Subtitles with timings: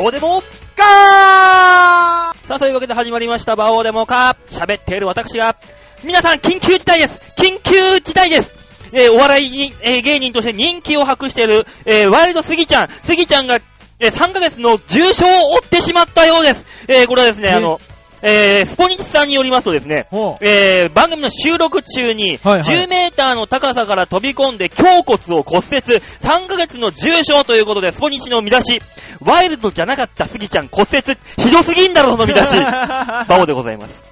[0.00, 0.42] オデモ
[0.76, 4.36] ガさあ、そういうわけで始まりました、バオデモか。
[4.46, 5.56] 喋っている私が、
[6.04, 8.54] 皆さん、緊急事態です緊急事態です
[8.92, 12.88] えー、お笑いに、えー、芸人として人気を博している、えー、ワイルドスギちゃん。
[12.88, 13.56] スギちゃんが、
[13.98, 16.64] えー、3ヶ月の重傷を負ってしまったようです。
[16.86, 17.80] えー、これはですね、えあの、
[18.22, 20.08] えー、スポニチさんによりますとですね。
[20.40, 28.80] えー、番組の収録中に、はいはい10メーターの高さから飛び込んで胸骨を骨折、3ヶ月の重傷ということで、スポニチの見出し、
[29.20, 32.46] ワイルドじゃなかったスギちゃん骨折、ひどすぎんだろ、その見出し。
[32.60, 34.04] バオでございます。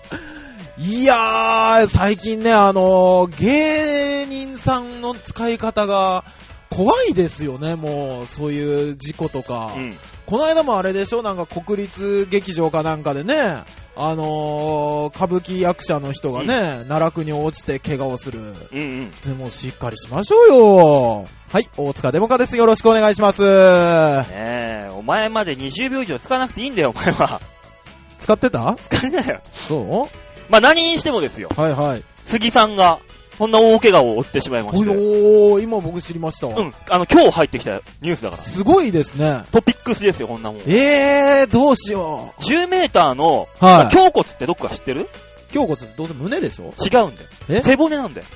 [0.78, 6.24] いやー、最近ね、あのー芸人さんの使い方が
[6.70, 9.74] 怖いですよね、もう、そういう事故とか。
[9.76, 9.96] うん。
[10.26, 13.62] この間もあれでしょなんか国立劇場かなんかでね、
[13.98, 18.40] あのー歌舞伎役者の人がね、奈落に落ちて怪我をする。
[18.40, 19.10] うんうん。
[19.24, 21.26] でもしっかりしましょうよ。
[21.50, 22.56] はい、大塚デモカです。
[22.56, 23.42] よろしくお願いします。
[23.42, 27.40] ねえ、お前まで20秒以上使わなくていいんだよ、お前は。
[28.18, 28.76] 使ってた？
[28.82, 29.40] 使えないよ。
[29.52, 30.08] そ
[30.48, 31.48] まあ、何にしてもですよ。
[31.56, 32.04] うはいはい。
[32.24, 33.00] 杉さんが、
[33.38, 34.90] こんな大怪我を負ってしまいまして。
[34.90, 36.54] おー、今僕知りましたわ。
[36.56, 36.72] うん。
[36.88, 38.42] あの、今日入ってきたニュースだから。
[38.42, 39.44] すごいですね。
[39.52, 40.60] トピックスですよ、こんなもん。
[40.62, 43.64] えー、どうしよ10メーターの、う。
[43.64, 43.94] はい。
[43.94, 45.08] 胸骨ってどっか知ってる？
[45.54, 46.64] 胸骨どうせ胸でしょ？
[46.64, 47.28] 違うんだよ。
[47.48, 47.60] え？
[47.60, 48.26] 背骨なんだよ。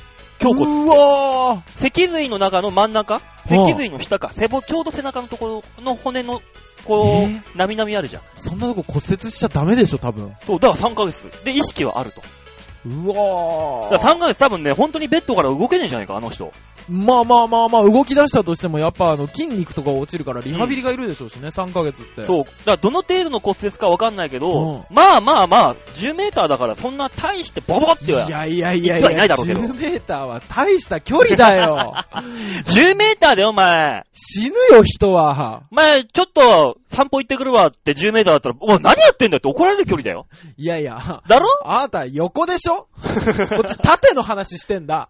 [0.42, 3.20] 胸骨うわ脊髄の中の真ん中？
[3.46, 4.30] 脊髄の下か？
[4.32, 6.40] 背骨、ちょうど背中のところの骨の、
[6.84, 8.22] こう、えなみなみあるじゃん。
[8.22, 8.26] ー。
[8.36, 10.34] そんなとこ骨折しちゃダメでしょ、多分。
[10.46, 11.26] そう、だから3ヶ月。
[11.44, 12.22] で、意識はあると。
[12.86, 16.52] うだわから3ヶ月多分ね、本当にベッドから動けねえんじゃないか、あの人。
[16.88, 22.24] まあまあまあまあ、動き出したとしても、やっぱあの、筋肉とか落ちるから、リハビリがいるでしょうしね、3ヶ月って。
[22.24, 22.44] そう。
[22.44, 28.26] だからどの程度の骨折かわかんないけど、うんまあまあまあ、10メーターだからそんな大してボボっては。
[28.26, 31.94] いやいやいやい言ってはいなや、いだろうけど10メーターは大した距離だよ。
[32.66, 35.62] 10メーターでお前、死ぬよ、人は。
[35.70, 40.26] お前、ちょっと散歩行ってくるわって10メーターだったら、お前何やってんだよって怒られる距離だよ。
[40.56, 40.98] いやいや。
[41.28, 41.48] だろ？
[41.64, 42.69] あなた横でしょ？
[42.76, 42.86] こ
[43.60, 45.08] っち縦の話してんだ。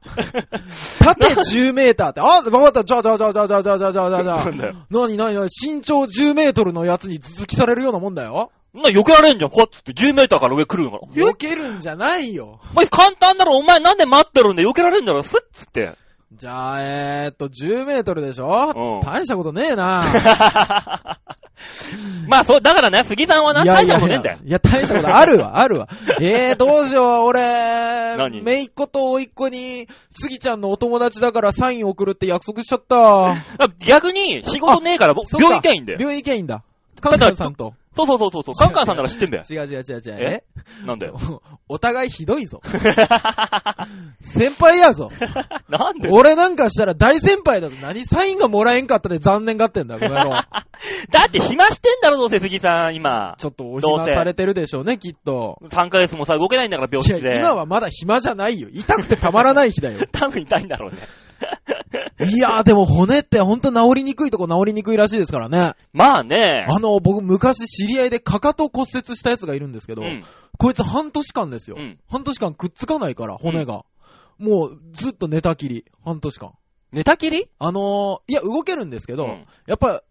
[0.99, 2.21] 縦10メーターって。
[2.21, 2.85] あ、わかった。
[2.85, 4.75] じゃあじゃあじゃあじゃあじゃあじゃあじゃあじゃあじゃあじゃあなんだよ。
[4.91, 8.51] なになになに身長10メートルのやつに頭突きされるようなもんだよ。
[8.73, 11.13] な避けられんじゃん、こうやって10メーターから上来るのから。
[11.15, 12.61] え避けるんじゃないよ。
[12.73, 15.95] お前簡単だろ、お前なんで待ってるんで避けられんだろ、スッつって。
[16.33, 18.47] じゃあ、えーっと、10メートルでしょ？
[18.77, 21.19] うん大したことねえな。
[22.29, 24.39] まあそう、だからね、杉さんはな、大したことねえんだよ。
[24.45, 25.89] いや、大したことあるわ、 あるわ。
[26.21, 27.41] えー、どうしよう、俺、
[28.17, 28.43] 何？
[28.43, 33.33] めいっ子とおいっ子に、スギちゃんのお友達だからサイン送るって約束しちゃった。
[33.33, 33.37] あ
[33.87, 35.99] 逆に、仕事ねえから、病院行けばいいんだよ。
[36.01, 36.63] 病院行けばいいんだ。
[37.01, 37.75] カンカンさんと。
[37.97, 39.45] そうそうそうそうそう、カンカンさんなら知ってんだよ。
[39.51, 40.15] 違う違う違う違う。
[40.21, 40.45] え？
[40.87, 41.17] なんだよ。
[41.69, 42.61] お互いひどいぞ。
[44.21, 45.11] 先輩やぞ。
[45.69, 46.09] なんで？
[46.11, 47.75] 俺なんかしたら大先輩だぞ。
[47.83, 50.31] 何サインがもらえんかったで残念がってんだ、この野郎。
[51.11, 53.35] だって暇してんだろ、どうせ杉さん、今。
[53.39, 55.59] ちょっとお暇されてるでしょうね、きっと。
[55.71, 57.37] 3ヶ月もさ、動けないんだから、病室、で。
[57.37, 58.69] 今はまだ暇じゃないよ。
[58.73, 60.07] 痛くてたまらない日だよ。
[60.13, 60.99] 多分痛いんだろうね。
[62.21, 65.75] いやーでも骨ってほんと治りにくいとこ治りにくいらしいですからね。
[65.93, 66.67] まあね。
[66.69, 70.25] あの、僕昔知り合いでかかと骨折したやつがいるんですけど、うん。
[70.59, 71.77] こいつ半年間ですよ。
[71.79, 71.99] うん。
[72.09, 73.85] 半年間くっつかないから、骨が。
[74.39, 75.85] もうずっと寝たきり。
[76.05, 76.53] 半年間。
[76.93, 77.49] 寝たきり？
[77.59, 80.03] あのー、いや、動けるんですけど、うんやっぱ、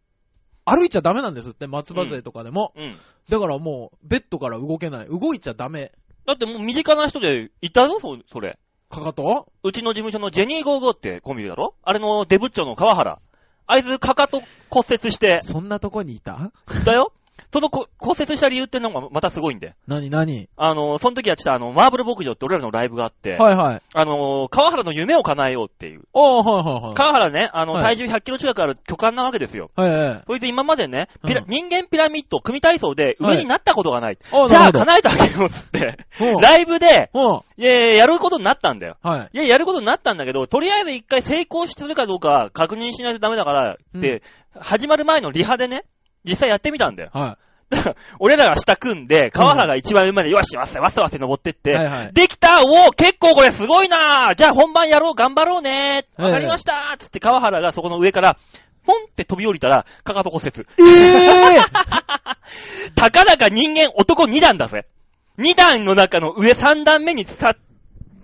[0.66, 2.74] 歩いちゃダメなんですって、松葉杖とかでも。
[2.76, 2.96] うん。
[3.30, 5.08] だからもう、ベッドから動けない。
[5.08, 5.92] 動いちゃダメ。
[6.26, 8.60] だってもう身近な人でいたぞ、そそれ。
[8.90, 9.48] かかと？
[9.64, 11.76] うちの事務所のジェニーゴーゴーってコンビだろ？
[11.84, 13.20] あれのデブッチョの川原。
[13.68, 14.42] あいつかかと
[14.72, 16.52] 骨折して、そんなとこにいた？
[16.86, 17.14] だよ
[17.52, 19.74] そのこ骨折した理由ってのがまたすごいんで。
[19.88, 23.82] なになにあの、その時はちょっとあの、マーブル牧場って俺らのライブがあって、はいはい。
[23.94, 26.04] あの、川原の夢を叶えようっていう。
[26.14, 26.94] ああ、はいはいはい。
[26.94, 29.72] 川原ね、あの、はい体重100キロ近くある巨漢なわけですよ。
[29.76, 30.24] はいはい。
[30.28, 34.20] こいつ今までね、ピラうん人間ピラミッド組体操で上になったことがない。
[34.32, 35.98] あじゃあ叶えてあげようって。
[36.42, 37.30] ライブで、うん。
[37.30, 37.42] うん。
[37.58, 38.98] いやいややることになったんだよ。
[39.02, 39.38] はい。
[39.38, 44.22] いや、やることになったんだけど、とりあえず一回成功してるかどうか確認しないとダメだから、って、
[44.60, 45.84] 始まる前のリハでね、
[46.24, 47.10] 実際やってみたんだよ。
[47.14, 47.38] は
[48.20, 51.74] 俺らが下組んで、川原が一番上まで、よし、わせわせわせ登ってって、い。
[51.76, 52.14] はいはい。
[52.14, 58.38] できたおお結構これすごいなじゃあ本番やろう頑張ろうねわかりましたつって川原がそこの上から、
[58.86, 60.66] ポンって飛び降りたら、かかと骨折。
[60.80, 61.60] ええ
[62.96, 64.88] たかだか人間男2段だぜ。
[65.38, 67.56] 2段の中の上3段目にさ、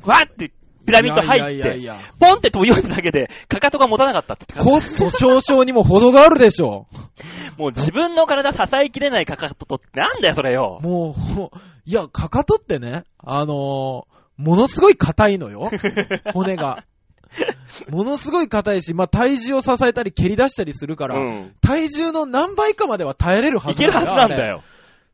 [0.03, 0.51] わーって
[0.85, 1.99] ピラミッド入って、いやいやいや。
[2.19, 4.59] ポンって飛び降りただけで、かかとが持たなかったって。
[4.59, 6.87] 骨粗鬆症にも程があるでしょ。
[7.57, 10.79] もう自分の体支えきれないかかととってなんだよ、それよ。
[10.81, 11.15] も
[11.53, 15.71] う、いや、かかとってね、あのーものすごい硬いのよ。
[16.33, 16.83] 骨が。
[17.89, 21.55] ものすごい硬いし、まあ、体重を支えたり蹴り出したりするから、うん。
[21.61, 24.63] 体重の何倍かまでは耐えれるはいずけるはずなんだよ。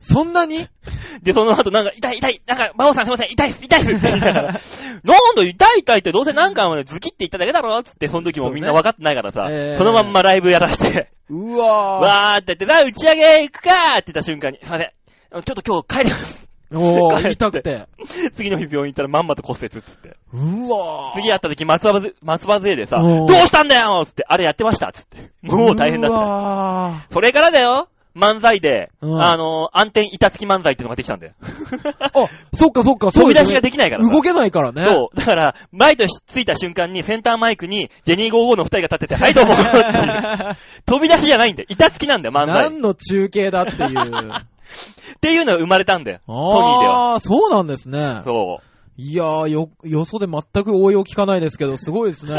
[0.02, 0.66] そんなに？
[1.22, 16.48] で、その後なんか、痛い痛い、なんか、馬王さんすいません、痛いっす、痛いっすって言いながら、なんだ痛い痛いってどうせなんかズキって言っただけだろつって、その時もみんな分かってないからさ、そうねえーそのまんまライブやらして、うわわーって言って、な、打ち上げ行くかーって言った瞬間に、すいません、ちょっと今日帰ります。
[16.72, 16.78] ー。
[16.78, 17.86] おー、痛くて。
[18.34, 20.16] 次の日病院行ったらまんまと骨折っつって。
[20.32, 21.20] うわー。
[21.20, 25.30] 次会った時松葉ず、松葉杖でさ、どうしたんだよつって、あれやってましたつって。
[25.42, 26.24] もう大変だうった。
[26.24, 31.32] わそれからだよ漫才で、うんあの、暗転板付き漫才っていうのができたんだよ。
[31.40, 32.24] ー。
[32.24, 34.10] あ、そっかそっか、 そう飛び出しがですねできないからさ。
[34.10, 34.84] 動けないからね。
[34.86, 35.16] そう。
[35.16, 40.56] だから、マイクついた瞬間にセンターマイクにジェニー55の二人が立ってて、 はいどうもっていう
[40.86, 41.66] 飛び出しじゃないんだよ。
[41.70, 42.66] 板付きなんだよ、漫才。
[42.66, 44.32] っ何の中継だっていう。
[45.20, 46.20] ていうのが生まれたんだよ。
[46.26, 47.14] ソニーでは。
[47.14, 48.22] あー、そうなんですね。
[48.24, 48.72] そう。
[48.96, 52.34] いやー、よ、よそで全く応用聞かないですけど、すごいですね。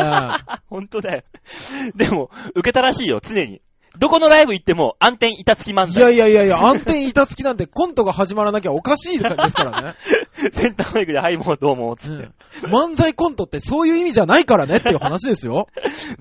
[0.70, 1.24] 本当だよ。
[1.96, 3.62] でも、受けたらしいよ、常に。
[4.00, 6.16] どこのライブ行っても暗転板付き漫いや才。
[6.16, 9.94] いやいやいや、暗転板付きなんてコントが始まらなきゃおかしいですからね。
[10.52, 12.24] センターマイクで、はい、もうどうも、つって。
[12.24, 15.68] うん漫才コントってそういう意味じゃないからねっていう話ですよ。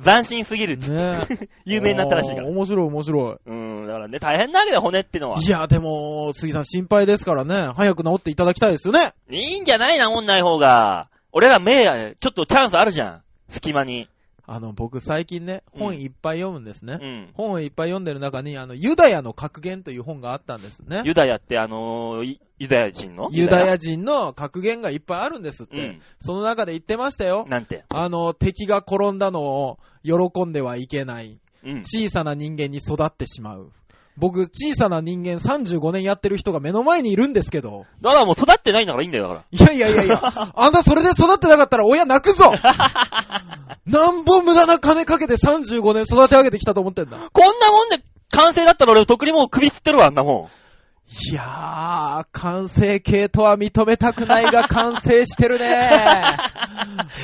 [0.03, 0.93] 斬新すぎるっつって。
[0.93, 2.53] ね 有名になったらしいからあー。
[2.53, 5.39] 面白い面白うん、だからね、大変なわけだよ、骨ってのは。
[5.41, 5.45] い。
[5.45, 9.13] いや、でも、杉さん心配ですからね、早く治っていただきたいですよね。
[9.31, 11.09] いいんじゃないな、んない方が。
[11.33, 13.23] 俺ら目、ちょっとチャンスあるじゃん。
[13.49, 14.09] 隙間に。
[14.45, 16.99] あの、僕最近ね、うん本いっぱい読むんですね。
[17.01, 17.31] うん。
[17.35, 21.03] 本をいっぱい読んでる中に、あの、ユダヤの格言という本があったんですね。
[21.05, 23.29] ユダヤってあのー、いユダヤ人の？
[23.33, 25.77] ユダヤ人の格言がいっぱいあるんですって。
[25.77, 26.01] うん。
[26.19, 27.47] その中で言ってましたよ。
[27.49, 27.85] なんて？
[27.89, 31.39] あの、敵が転んだのを喜んではいけない。
[31.65, 31.79] うん。
[31.85, 33.71] 小さな人間に育ってしまう。
[34.17, 37.87] 僕、小さな人間35年やってる人が目の前にいるんですけど。
[38.03, 40.21] だからもう育ってないんだからいいんだよ、だかいやいやいやいや、
[40.55, 42.53] あんたそれで育ってなかったら親泣くぞ
[43.87, 47.17] なんぼ無駄な金かけて35年育て上げてきたと思ってんだ。
[47.17, 47.23] ら。
[47.33, 50.51] こんなもんで完成だったら俺とっくにもう首つってるわ、あんなも
[51.31, 55.91] いやー、完成形とは認めたくないが 完成してるね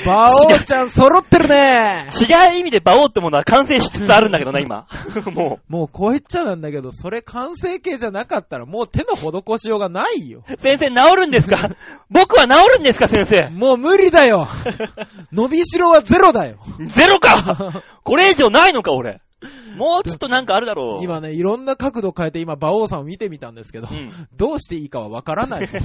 [0.05, 2.09] 馬王ちゃん揃ってるねん。
[2.09, 4.87] 違う意味で馬王ってものは完成しつつあるんだけどな、今。
[5.33, 10.45] ももうこう言っちゃなんだけど、それ完成形じゃなかったらもう手の施しようがないよ。
[10.49, 10.61] う。
[10.61, 11.71] 先生、治るんですか？
[12.11, 13.49] 僕は治るんですか、先生？
[13.51, 14.49] もう無理だよ
[15.33, 19.21] 伸びしろはゼロだよゼロかこれ以上ないのか、俺。
[19.79, 21.05] もうちょっとなんかあるだろう。
[21.05, 24.11] 今ね、いろんな角度変えて今、馬王さんを見てみたんですけど、うん。
[24.37, 25.69] どうしていいかはわからない。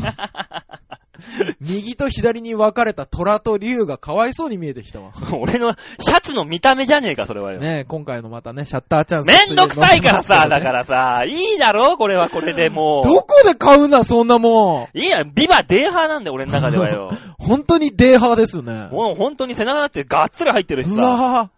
[1.62, 5.12] 右と左に分かれた虎と竜がかわいそうに見えてきたわ。
[5.40, 7.60] 俺のシャツの見た目じゃねえか、それはよ。
[7.60, 9.28] ねえ、今回のまたね、シャッターチャンス。
[9.28, 10.62] めんどくさいからさ、 だら。
[10.62, 13.08] からさ、いいだろこれはこれでもう。
[13.08, 16.48] どこで買うんだ、そんなもいいや、ビバデーハーなんだよ、俺ん。
[16.50, 17.12] の中ではよ。
[17.38, 18.90] 本当にデーハーですよね。
[18.92, 21.02] もう本当に背中だってがっつり入ってるしうさ。
[21.02, 21.50] わ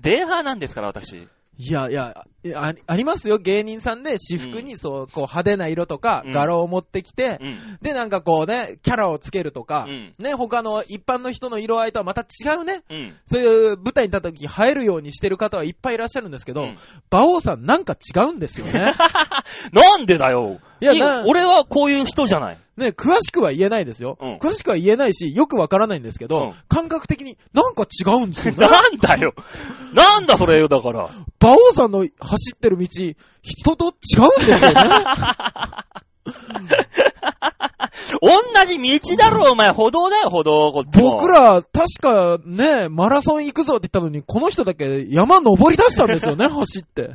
[0.00, 1.26] デーハーなんですから、私。
[1.60, 2.24] いやいや、
[2.54, 7.78] あありますよ、芸人さんで私服にそう、こう派手な色とかうん柄を持ってきて、うん。
[7.82, 13.12] で、なんかこうね、キャラをつけるとか、うんね、他の一般の人の色合いとはまた違うね、うん。
[13.26, 16.78] そういう舞台に立った時映えるようにしてる方はいっぱいいらっしゃるんですけど、うん
[17.10, 18.72] 馬王さんなんか違うんですよね。
[19.72, 20.60] なんでだよ。
[20.80, 22.58] いいやな俺はこういう人じゃない。
[22.78, 24.16] ね、詳しくは言えないですよ。
[24.20, 28.58] うん詳しくは言えないし、よくわからないんですけど、うん感覚的になんか違うんですよね。
[28.66, 29.34] なんだよ。
[29.94, 31.10] なんだそれよ、だから。
[31.40, 32.10] 馬王さんの走
[32.56, 33.14] ってる道、人
[33.76, 33.90] と違
[34.40, 34.78] うんですよね。
[38.20, 39.70] 同じ道だろ、お前。
[39.70, 40.72] 歩道だよ、歩道。
[40.72, 41.28] こっちも僕。
[41.28, 47.10] ら、確かね、マラソン行くぞって言ったのに、この人だけ山登り出したんですよね、 走って。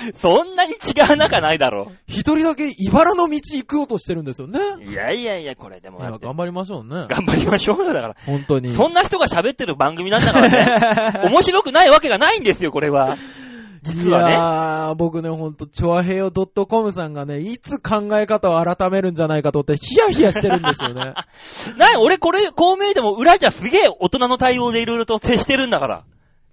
[0.16, 1.90] そんなに違う仲ないだろ。
[2.06, 4.60] 一人だけ茨の道行こうとしてるんですよね。
[4.86, 7.06] いやいやいや、これでもいや、だって頑張りましょうね。
[7.08, 8.16] 頑張りましょうよ、だから。
[8.26, 8.72] 本当に。
[8.74, 11.28] そんな人が喋ってる番組なんだからね。
[11.30, 13.16] 面白くないわけがないんですよ、これは。
[13.82, 14.32] 実はいね。
[14.32, 21.14] やー、僕ね、ほんと、チョアヘヨ .com さんがね、いつ考え方を改めるんじゃないかと思って、ヒヤヒヤしてるんですよね。
[21.78, 26.04] なに、俺これ、こう見えても裏じゃすげえ大人の対応でいろいろと接してるんだから。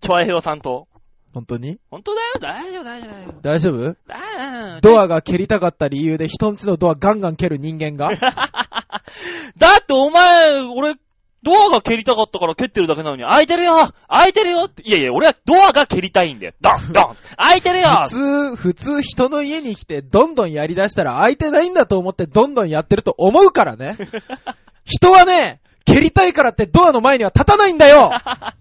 [0.02, 0.88] チョアヘヨさんと。
[1.34, 1.80] 本当に？
[1.90, 3.96] 本当だよ、大丈夫、大丈夫、大丈夫？
[4.08, 4.82] 大丈夫。
[4.82, 8.10] ドアが蹴りたかった理由で人んちのドアガンガン蹴る人間が？
[9.58, 10.96] だってお前、俺、
[11.44, 14.84] ドアが蹴りたかったから蹴ってるだけなのに、開いてるよ開いてるよって。
[14.84, 16.54] いやいや、俺はドアが蹴りたいんだよ。
[16.62, 23.98] ドンドン開いてるよ普通、普通人の家に来てどんどんやり出したら空いてないんだと思ってどんどんやってると思うからね。
[24.86, 28.10] 人はね、蹴りたいからってドアの前には立たないんだよ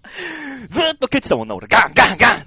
[0.69, 1.67] ずーっと蹴ってたもんな、俺。
[1.67, 2.45] ガンガンガン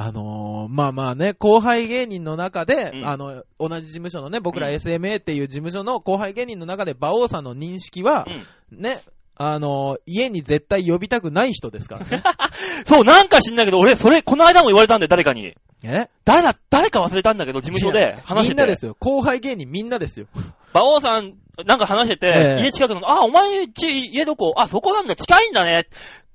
[0.00, 8.24] あのー、まあまあね、後輩芸人の中で、うんあの、同じ事務所のね、僕らうん SMA っていう事務所の後輩芸人の中で、馬王さんの認識は、
[8.70, 8.80] うん。
[8.80, 9.02] ね、
[9.34, 12.22] あの、家に絶対呼びたくない人ですからね。
[12.86, 15.54] そう、なんか知んないけど、俺、それ、この間も言われたんだよ、誰かに。
[15.84, 16.08] え？
[16.24, 18.62] 誰だ、誰か忘れたんだけど、事務所で話してて。
[18.62, 18.96] みんなですよ。
[18.98, 20.26] 後輩芸人みんなですよ。
[20.74, 21.34] 馬王さん、
[21.66, 24.54] なんか話してて、ええ家近くの、あ、お前家、家どこ？
[24.56, 25.86] あ、そこなんだ、近いんだね。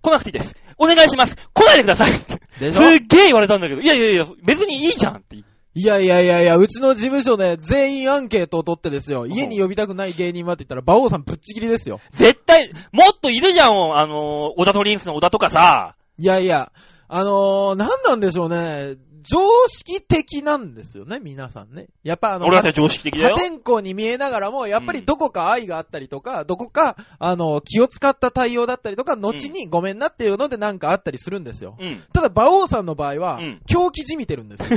[0.01, 0.55] 来なくていいです。
[0.77, 1.35] お願いします。
[1.53, 2.11] 来ないでください。
[2.59, 2.95] ですしょ？
[2.95, 5.37] っげえ言われたんだけど、いやいやいや、別にいいじゃんって。
[5.37, 5.43] い
[5.75, 9.25] やいやいやいや、うちの事務所で全員アンケートを取ってですよ。
[9.25, 11.99] 家に呼びたくない芸人はって言ったら、馬王さんぶっちぎりですよ。
[12.11, 15.95] 絶対、もっといるじゃん、あのー、小田トリンスの小田とかさ。
[16.19, 16.71] いやいや、
[17.07, 18.97] あのー、なんなんでしょうね。
[19.23, 21.87] 常識的なんですよね、皆さんね。
[22.03, 23.35] やっぱあの、俺は常識的だよ。
[23.35, 31.77] 破天荒に見えながらも、やっぱりどこか愛があったりとか、どこか、あの、気を使った対応だったりとか、後にごめんなっていうのでなんかあったりするんですよ。
[31.79, 32.03] うん。
[32.13, 34.69] ただ、馬王さんの場合はうん、狂気じみてるんですよ。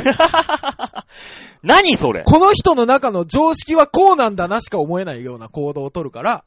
[1.63, 2.23] 何それ？
[2.25, 6.45] この人の中の常識はこうなんだなしか思えないような行動を取るから、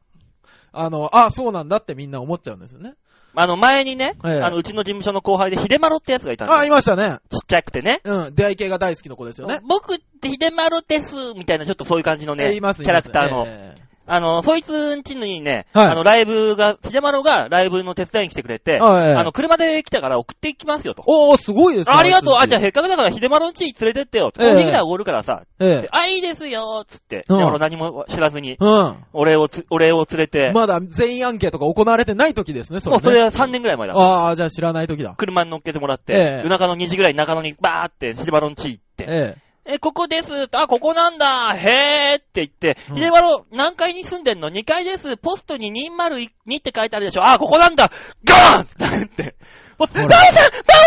[0.71, 2.93] あの、あ、そうなんだってみんな思っちゃうんですよね。
[3.35, 7.19] あの、前にね、ええあの、うちの事務所の後輩で、秀丸ってやつがいたんだよあ、いましたね。
[7.29, 8.01] ちっちゃくてね。
[8.03, 9.59] うん、出会い系が大好きな子ですよね。
[9.67, 13.45] 僕って秀丸です、みたいな、ちょっとそういう感じのね、えいますキャラクターの。
[13.47, 21.03] えあの、そいつんちにね、はいあの、ライブが、秀丸がライブの手伝いに来てくれて、えはいあの、車で来たから送っていきますよと。
[21.05, 21.95] おー、すごいですね。
[21.95, 22.35] ありがとう。
[22.39, 24.31] あ、じゃあ、あ、せっかくだから、秀丸の家に連れてってよ。
[24.35, 25.43] コええーヒーぐらいおごるからさ。
[25.59, 27.23] ええであ、いいですよ、つって。
[27.29, 28.97] うん秀丸何も知らずに、うん。
[29.13, 33.03] 俺をつ、俺を連れて、まだ全員アンケートが行われてない時ですね、それ、ね。
[33.03, 33.93] もうそれは3年ぐらい前だ。
[33.93, 35.13] ああ、じゃあ知らない時だ。
[35.17, 39.48] 車に乗っけてもらって、ええ夜中の2時ぐらいに中野にバーって、秀丸の家行って、ええ。
[39.71, 40.47] え、ここです。
[40.53, 41.53] あ、ここなんだ。
[41.53, 45.15] へーって言って、うん秀丸、何階に住んでんの ?2 階です。
[45.15, 47.91] ポストに202って書いてあるでしょあ、ここなんだ。
[48.23, 49.35] ガーンって殴って。
[49.77, 50.19] ポスト、バオさんバ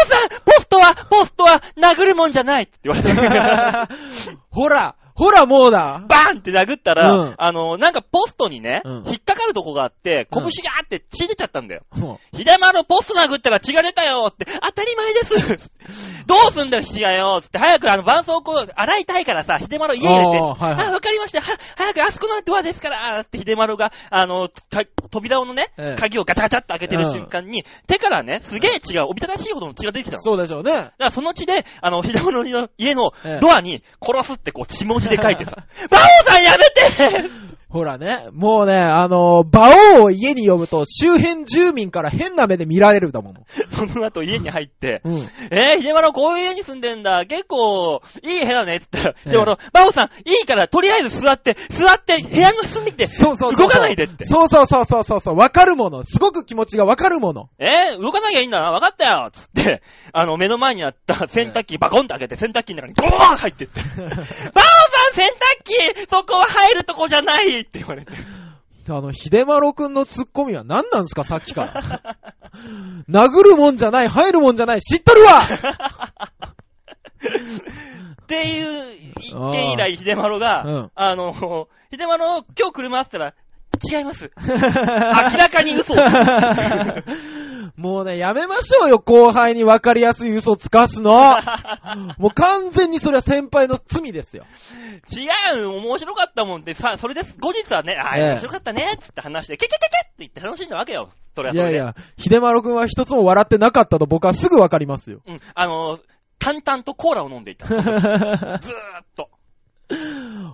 [0.02, 3.12] オさんポストは、ポストは殴るもんじゃないって言われて。
[4.50, 6.04] ほら、ほらもうだ。
[6.08, 7.34] バーンって殴ったら、うん。
[7.38, 8.92] あの、なんかポストにね、うん。
[9.06, 10.42] 引っかかるとこがあって、うん。
[10.42, 11.82] 拳がーって血出ちゃったんだよ。
[11.94, 15.70] も秀丸ポスト殴ったら血が出たよって、当たり前です。
[16.26, 20.86] どうすんだよ、血がよつって、早くあの、絆創膏洗いたいからさ、秀丸家入れて、あーはいはい。
[20.88, 26.00] あ、わかりました、は、早くあそこのドアですからって秀丸が、あの、か扉のね、ええ。
[26.00, 30.22] 鍵をガチャガチャって開けてる瞬間に、手からね、すげえ血が、おびただしいほどの血が出てきたの。
[30.22, 30.72] そうでしょうね。
[30.72, 33.38] だからその血で、あの、秀丸の家のええ。
[33.40, 35.56] ドアに、殺すってこう、血文字で書いてさ、
[35.90, 37.42] バオさんやめて
[37.72, 43.46] ほらね、もうね、あの、馬王を家に呼ぶと周辺住民から変な目で見られるだもの。
[43.74, 45.14] その後家に入って、うん。
[45.50, 47.24] えー、秀丸こういう家に住んでんだ。
[47.24, 48.80] 結構、いい部屋ね。
[48.80, 53.68] つったら、ええ秀丸、バオさん、いいから、とりあえず座って、座って、部屋の隅で、そうそうそうそう。
[53.68, 54.26] 動かないでって。
[54.26, 55.36] そうそうそうそうそうそう。
[55.36, 56.02] わかるもの。
[56.04, 57.48] すごく気持ちがわかるもの。
[57.58, 58.70] えー、動かなきゃいいんだな。
[58.70, 59.30] わかったよ。
[59.32, 63.80] つって、あの、目の前にあった洗濯機、バコンって開けて、洗濯機の中にゴーン入ってって。
[63.96, 64.22] バオさん、
[65.12, 68.12] 洗濯機そこは入るとこじゃないって言われて。
[68.88, 72.16] あの、秀丸くんのツッコミは何なんすか、さっきから。
[73.08, 75.48] 殴るもんじゃない、入るもんじゃない、知っとるわ
[78.22, 82.24] っていう一件以来、秀丸が、うんあの、秀丸、
[82.58, 83.34] 今日車あったら、
[83.82, 84.30] 違います。
[84.38, 84.44] 明
[85.38, 85.94] らかに嘘。
[87.76, 91.32] もうね、やめましょうよ、後輩に分かりやすい嘘つかすの。
[92.18, 94.44] もう完全にそれは先輩の罪ですよ。
[95.10, 97.36] 違う、面白かったもんってさ、それです。
[97.38, 101.10] 後日はね、ああ、ええ面白かったね、つって話して、ケケケケって言って楽しんだわけよ。
[101.34, 101.76] それはいそれで。
[101.78, 105.20] やいや、秀丸くんは一つも笑ってなかったと僕はすぐ分かりますよ。
[105.26, 105.98] うん、あの、
[106.38, 107.66] 淡々とコーラを飲んでいた。
[107.66, 108.58] ずーっ
[109.16, 109.28] と。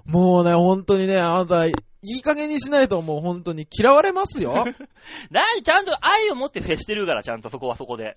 [0.05, 1.67] もうね、本当にね、あなた、
[2.09, 4.53] いい加減にしないともう本当に嫌われますよ。
[5.31, 8.17] なに、ちゃんと愛を持って接してるから、ちゃんとそこはそこで。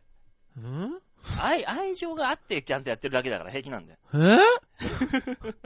[0.60, 0.98] ん？
[1.40, 4.00] 愛、愛情があってちゃんとやってるだけだから平気なんだよ。
[4.14, 4.40] え？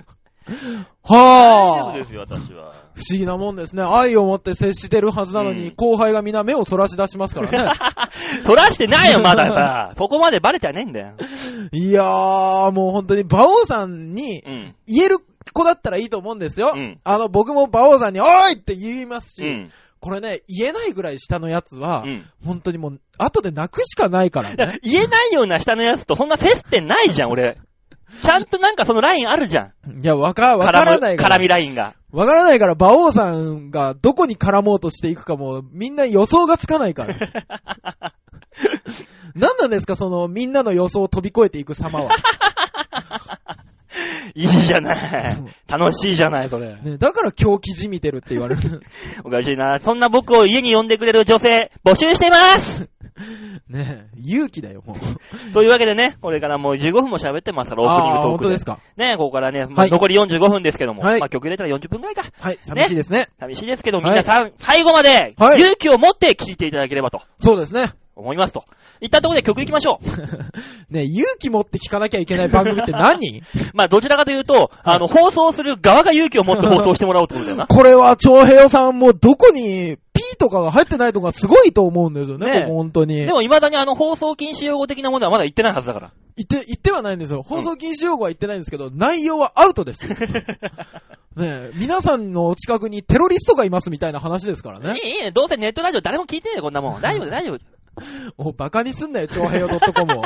[1.01, 2.73] はあ夫ですよ、私は。
[2.93, 3.81] 不思議なもんですね。
[3.83, 7.73] 愛を持って接してるはずなのに、うん後輩が皆目をそらし出しますからね。
[8.45, 9.93] 取らしてないよ、まださ。
[9.97, 11.13] そこまでバレてはねえんだよ。
[11.71, 14.75] いやー、もう本当に馬王さんにうん。
[14.87, 15.17] 言える
[15.55, 16.73] 子だったらいいと思うんですよ。
[16.75, 19.71] うんあの、僕も馬王さんに、おーいって言いますし、うん。
[20.01, 22.25] これね、言えないぐらい下のやつは、うん。
[22.45, 24.79] 本当にもう、後で泣くしかないからね。
[24.83, 27.57] 言えないような下のやつとそんな接点ないじゃん、俺。
[28.23, 30.01] ちゃんとなんかそのラインあるじゃん。
[30.01, 31.37] いや、わか、わからないから。
[31.37, 31.95] 絡みラインが。
[32.11, 37.15] わからないから、馬王さんがどこに絡もうとしていくかも、みんな予想がつかないから。
[39.35, 42.11] 何なんですか、その、みんなの予想を飛び越えていく様は。
[44.35, 44.97] いいじゃない。
[45.67, 46.75] 楽しいじゃない、それ。
[46.81, 48.81] ね、だから狂気じみてるって言われる。
[49.23, 49.79] おかしいな。
[49.79, 52.89] そんな僕を家に呼んでくれる女性、募集してます
[53.69, 55.53] ねえ、勇気だよ、もう。
[55.53, 58.29] というわけでね、これからもう15分も喋ってますから、オープニングトークで。
[58.29, 58.79] 本当ですか。
[58.97, 62.23] ね、ここからね、まあはい残り45分ですけども、はいまあ曲入れたら40分くらいか。
[62.37, 63.27] はい、寂しいですね。
[63.39, 67.91] 寂しいですけど、はい皆さん、最後まで、はい勇気を持って聴いていただければとそうですね。
[68.15, 68.65] 思いますと。
[69.01, 70.05] いったところで曲行きましょう。
[70.93, 73.43] ねえ、勇気持って聞かなきゃいけない番組って何？
[73.73, 77.67] まあ、どちらかというと、あの、放送する側が勇気を持って放送してもらおうってことだよな。
[77.67, 83.25] これは、長平さんもどこに P とかが入ってないとかすごいと思うんですよね、ねえここ本当に。
[83.25, 86.11] でも、未だにあの、放送禁止用語的なものはまだ言ってないはずだから。
[86.37, 87.43] 言って、言ってはないんですよ。
[87.43, 90.15] 放送禁止用語は言ってないんですけど、内容はアウトですよ。
[90.15, 90.17] ね
[91.37, 94.97] え、皆さんのお近くにテロリストがいますみたいな話ですからね。
[95.03, 95.31] いい、いいね。
[95.31, 97.01] どうせネットラジオ誰も聞いてねえよ、こんなもん。
[97.01, 97.74] 大丈夫、大丈夫。
[98.37, 100.23] もうバカにすんなよ、長平洋 .com を。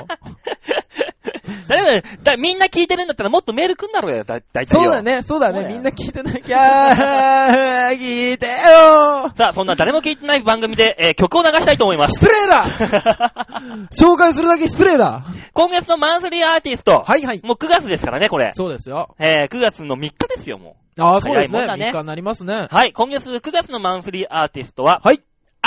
[1.68, 5.02] 誰 だだみんな聞いてるんだったらもっとメール来んだろうよ、だ、だいたいよそうだ。
[5.02, 5.68] ね、そうだね。
[5.68, 12.20] みんな聞いてなきゃ、聞いてよさあ、そんな誰も聞いてない番組で、えー曲を流したいと思います。
[12.20, 12.66] 失礼だ
[13.92, 15.24] 紹介するだけ失礼だ
[15.54, 17.04] 今月のマンスリーアーティスト。
[17.06, 17.42] はいはい。
[17.44, 18.52] もう9月ですからね、これ。
[18.54, 19.16] そうですよ。
[19.20, 21.60] えー、9月の3日ですよ、もああ、そうですね。
[21.60, 22.74] ね3日になりますねう。。
[22.74, 25.22] はい、今月9月のマンスリーアーティストは、はい。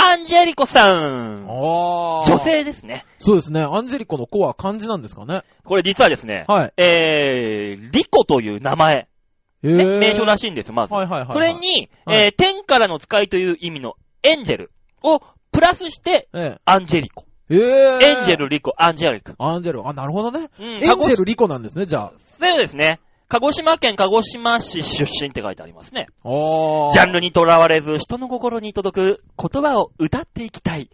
[0.04, 1.46] アンジェリコさん。
[1.48, 2.24] ああ。
[2.26, 2.38] 女。
[2.38, 3.06] 性ですね。
[3.18, 3.60] そうですね。
[3.62, 5.42] アンジェリコの子は漢字なんですかね？
[5.64, 6.72] これ実はですね、はい。
[6.76, 9.08] えー、リコという名前、
[9.62, 10.94] えね、名称らししいんです、まず。
[10.94, 11.34] はいはいはいはい。
[11.34, 13.94] これ、に、はいえー、天からの使いという意味の
[14.24, 14.72] エンジェル
[15.04, 15.20] を
[15.52, 17.24] プラスして、えアンジェリコ。
[17.48, 17.56] え。
[17.56, 18.04] ええ。
[18.18, 18.36] エンジェ。
[18.36, 19.34] ル、リコ、アンジェリコ。
[19.38, 19.86] アンジェル。
[19.86, 20.48] あ、なるほどね。
[20.58, 22.98] うん、エンジェルリコなんですね、じゃそうですね。
[23.32, 26.08] 鹿児島県鹿児島市出身って書いてありますね。
[26.22, 26.28] あ。
[26.28, 26.92] ああ。
[26.92, 30.90] ジャンルにとらわれず人の心に届く言葉を歌っていきたい。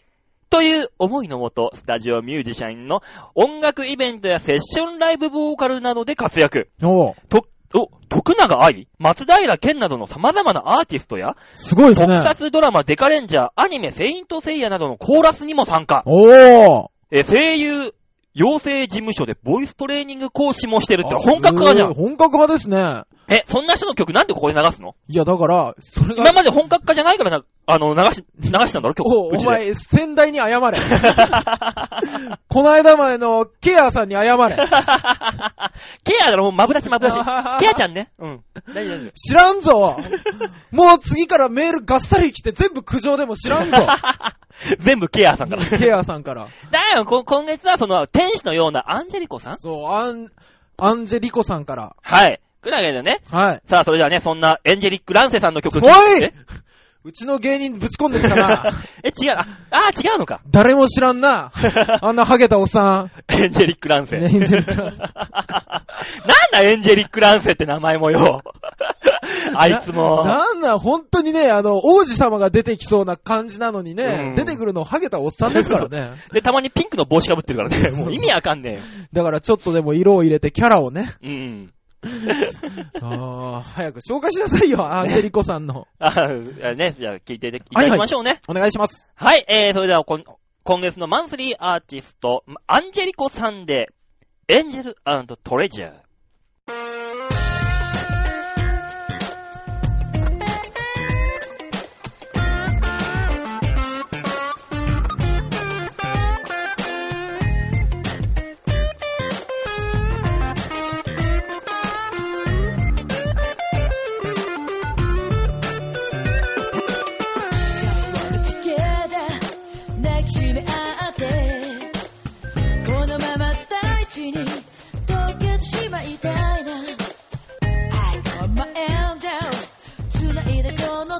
[0.48, 3.00] という思いのもと、スタジオミュージシャンの
[3.34, 6.70] 音楽イベントやセッションライブボーカルなどで活躍。
[6.80, 12.18] おうと、お、徳永愛、松平健などの様々なアーティストや、すごいですね。
[12.18, 16.04] 特撮ドラマデカレンジャー、アニメセイントセイヤなどのコーラスにも参加。
[16.06, 16.86] おー。
[17.10, 17.94] え、声優、
[18.38, 21.94] 養成事務所でボイストレーニング講師もしてるって本格派じゃん。
[21.94, 23.02] 本格派ですね。
[23.30, 24.94] え、そんな人の曲なんでここで流すの？
[25.06, 26.22] いや、だから、それが。
[26.22, 29.06] 今まで本格化じゃないからな、あの、流し、流したんだろ、曲。
[29.06, 30.78] おお前、先代に謝れ。
[32.48, 34.56] この間前のケアさんに謝れ。
[36.04, 37.18] ケアだろ、もうマブダチマブダチ。
[37.60, 38.10] ケアちゃんね。
[38.18, 38.44] うん。
[38.74, 39.98] 大丈夫知らんぞ。
[40.70, 43.76] もう次からメールがっさり来て全部苦情でも知らんぞ。
[43.76, 44.78] 夫。
[44.80, 45.66] 全部ケアさんから。
[45.66, 46.48] ケアさんから。
[46.70, 49.58] だよ、こ今月はその、天使のようなアンジェリコさん？
[49.58, 50.28] そう、アン、
[50.78, 51.94] アンジェリコさんから。
[52.02, 52.40] はい。
[52.60, 53.20] くらいだよね。
[53.30, 53.62] はい。
[53.66, 56.30] さあ、それではね、そんなエンジェリック・ランセさんの曲お聴いてい。
[57.04, 58.72] うちの芸人ぶち込んできたな？
[59.04, 60.40] え、違う、あ、あー違うのか。
[60.50, 61.52] 誰も知らんな。
[62.02, 64.16] あんなハゲたおっさエンジェリック・ランセ。
[64.18, 64.20] ん。
[64.20, 64.92] ね、エンジェリコ なん
[66.52, 68.42] だエンジェリック・ランセって名前もよ。
[69.54, 70.24] あいつも。
[70.24, 76.10] ななんだ、本当にね、あの、王子様が出てきそうな感じなのにね、うん出てくるのハゲたおっさんですからね。
[76.32, 77.90] で、たまにピンクの帽子かぶってるからね。
[77.96, 78.80] もう意味わかんね
[79.12, 81.10] だからちょっとでも色を入れてキャラをね。
[81.22, 81.28] え。
[81.28, 81.72] うん。
[83.02, 85.88] ああ、早く紹介しなさいよ、アンジェリコさんの。
[85.98, 88.40] あ、ね、じゃあ聞いていただきましょうね。
[88.48, 89.10] お願いします。
[89.14, 90.22] はい、えー、それでは今
[90.80, 93.88] 月のマンスリーアーティスト、アンジェリコさんで、
[94.48, 94.96] エンジェル
[95.42, 96.07] トレジャー。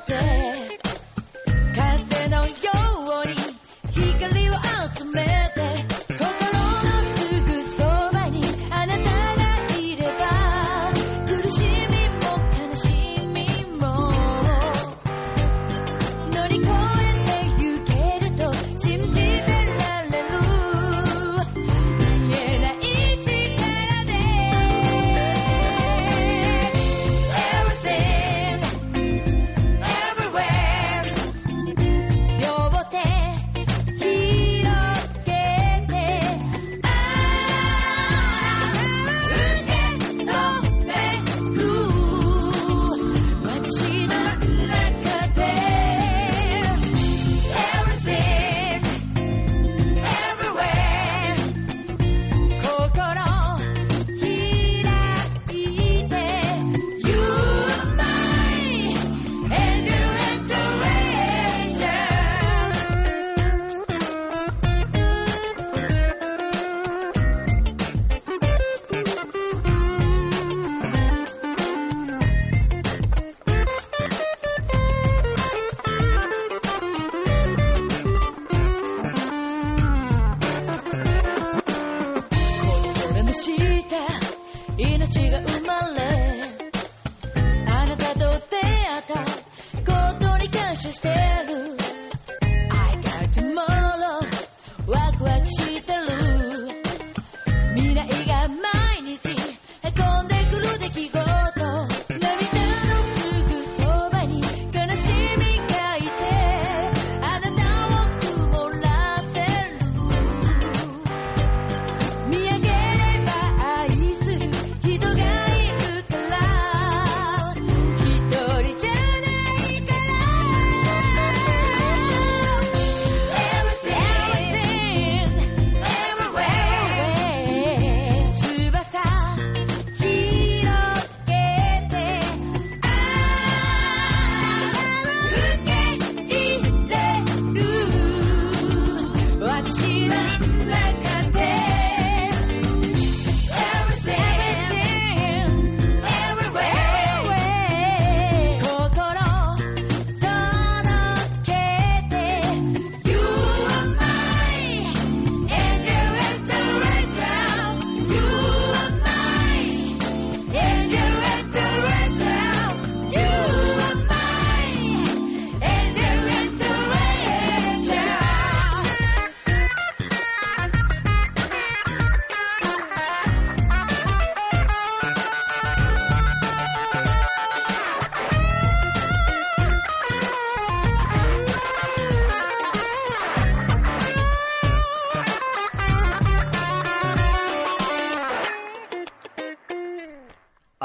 [0.09, 0.67] こ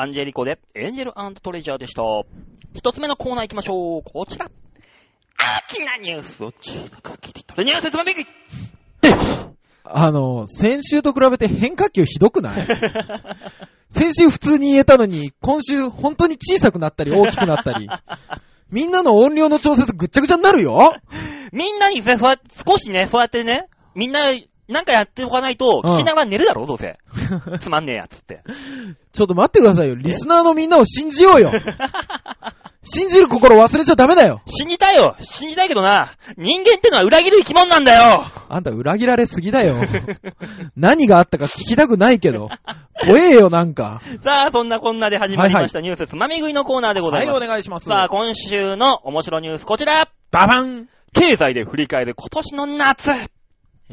[0.04, 2.02] アンジェリコで、エンジェルトレジャーでした。
[2.74, 4.04] 一つ目のコーナー行きましょう。
[4.04, 4.48] こちら。
[4.48, 7.64] 大きなニュースを中学聞いていた？
[7.64, 8.26] ニュースつまみ食い
[9.86, 12.68] あの、先週と比べて変化球ひどくない？
[13.90, 17.88] 先週普通に言えたのに、今週本当に小さくなったり大きくなったり。
[18.72, 20.94] みんなの音量の調節ぐっちゃぐちゃになるよ
[21.54, 22.38] みんなにね、そうや
[22.68, 24.20] 少しね、そうやってね、みんな、
[24.68, 26.98] なんかやっておかないと、聞きながら寝るだろ、どうせ。
[27.60, 28.44] つまんねえやつって。
[29.12, 29.96] ちょっと待ってくださいよ。
[29.96, 31.52] リスナーのみんなを信じようよ。
[32.86, 34.42] 信じる心忘れちゃダメだよ。
[34.46, 39.78] 信じたいよ信じたいけどな、人間ってのは裏切る生き物なんだよあんた裏切られすぎだよ。
[40.76, 42.50] 何があったか聞きたくないけど。
[43.06, 44.02] 怖えよ、なんか。
[44.22, 47.44] さあ、そんなこんなで始まりました、ニュースつまみ食いのコーナーでござはいい、ます。
[47.44, 47.86] お願いします。
[47.86, 53.12] さあ、今週の面白ニュースこちらババン経済で振り返る今年の夏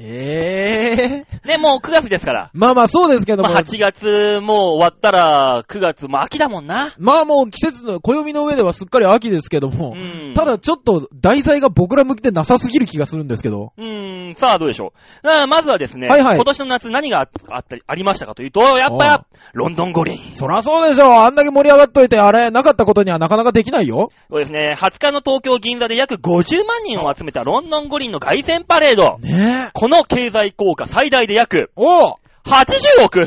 [0.03, 1.49] ええー。
[1.49, 2.51] ね、もう9月ですから。
[2.55, 3.51] まあまあそうですけども。
[3.51, 6.95] まあ8月もう終わったら9月も秋だもんな。
[6.99, 13.73] まあもう季節の暦の上ではすっかり秋ですけども、うんただちょっと題材が僕ら向きでなさすぎる気がするんですけど。
[13.77, 15.29] うーん、さあどうでしょう。
[15.29, 20.19] あまずはですね、はいはい今年の夏何がああったり、ありましたかというと、やっぱ、ロンドン五輪。
[20.33, 21.13] そらそうでしょう。
[21.13, 24.11] あんだけ盛り上がっといて、あれ、なかったことにはなかなかできないよ。
[24.31, 29.19] そうですね、20日の東京銀座で約50万人を集めたロンドン五輪の凱旋パレード。
[29.19, 29.71] ねえ。
[29.73, 32.15] この経済効果最大で約おう
[32.47, 33.21] 80億。
[33.21, 33.23] え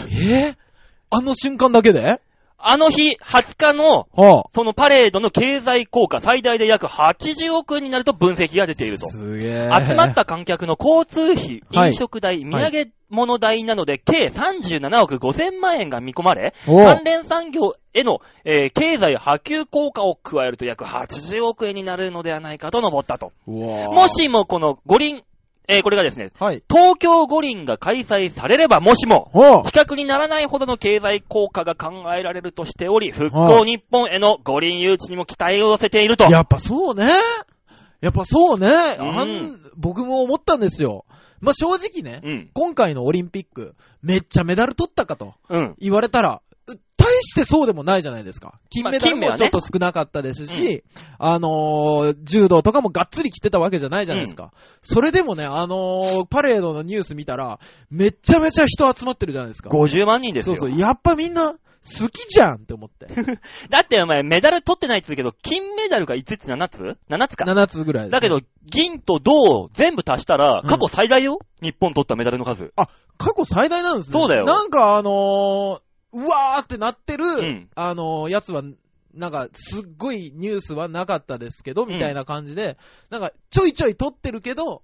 [0.51, 0.55] ー？
[1.11, 2.19] あの瞬間だけで？
[2.65, 9.09] あの日、20日のはそのパレードの経済効果最大で約80億円になると分析が出ていると。
[9.09, 9.69] すげえ。
[9.85, 11.89] 集まった観客の交通費、はい。
[11.89, 23.33] 飲食代、土産物代などで計37億5000万円が見込まれ、関連産業への、えー経済波及効果を加えると約80億円になるのではないかと上ったと。
[23.45, 25.21] も、しもこの五輪、
[25.67, 26.63] えーこれがですね、はい。
[26.69, 36.25] 東京五輪が開催されればもしも、比較にならないほどの経済効果が考えられるとしており、復興日本への五輪誘致にも期待を寄せていると。
[36.25, 37.07] やっぱそうね。
[38.01, 38.67] やっぱそうね。
[38.99, 41.05] うん僕も思ったんですよ。
[41.39, 42.49] まあ、正直ね、うん。
[42.53, 45.75] 今回のオリンピック、めっちゃメダル取ったかとうん。
[45.79, 46.41] 言われたら、
[47.21, 48.59] してそうでもないじゃないですか。
[48.69, 50.83] 金メダルもちょっと少なかったですし、
[51.19, 54.51] あのー柔道とかもがっつり来てたわけじゃないじゃないですか。
[54.81, 59.69] それでもね、あのーパレードのニュース見たら、めちゃめちゃ人集まってるじゃないですか。
[59.69, 60.55] 50万人ですよ。
[60.55, 63.07] そうそう、やっぱみんな、好きじゃんって思って。
[63.69, 67.43] だってお前メダル取ってないっつうけど、金メダルが5つ、7つ ?7 つか。
[67.43, 72.71] 7つぐらいね、だけど、銀と銅全部足したら、うん過去最大よ、日本取ったメダルの数。
[73.17, 74.13] 過去最大なんですね。
[74.13, 75.81] そうだよなんかあのー、
[76.13, 77.69] うわーってなってる、ん。
[77.75, 78.63] あのー、やつは、
[79.13, 82.77] なんか、すっごいニュースはなかったですけど、みたいな感じで、
[83.09, 84.83] なんか、ちょいちょい撮ってるけど、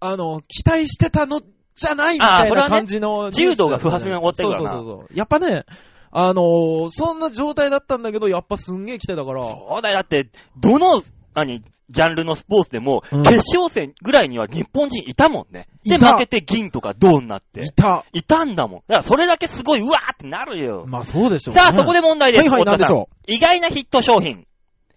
[0.00, 1.40] あの、期待してたの
[1.74, 4.70] じゃないみたいな感じのニュースだったじゃないですか、柔道が不発に終わってるからな。
[4.70, 5.18] そうそうそうそう。
[5.18, 5.64] やっぱね、
[6.12, 11.02] あのー、そんな状態だったんだけど、やっぱすんげえ来てたから、そうだよ、だって、どの
[11.34, 15.68] 何、ジャンルのスポーツでも、うん決勝戦ぐらいには日本人いたもんね。
[15.84, 17.70] で、いた負けて銀とか銅になってい。
[17.70, 18.04] た。
[18.12, 18.80] いたんだもん。
[18.86, 20.84] だからそれだけすごい、うわーってなるよ。
[20.86, 21.60] まあそうでしょうね。
[21.60, 22.48] さあ、そこで問題です。
[22.48, 24.38] はいはい、大でしょ意外なヒット商品。
[24.38, 24.46] う。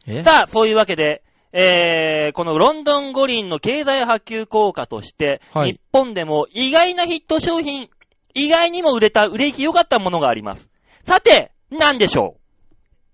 [0.07, 0.23] え？
[0.23, 7.89] さあ、そういうわけで、えー、このロンドン五輪の経済波及効果として、はい日本でも意外なヒット商品、
[8.33, 10.67] 意外にも売れた、売れ行き良かったものがあります。
[11.03, 12.37] さて、なんでしょ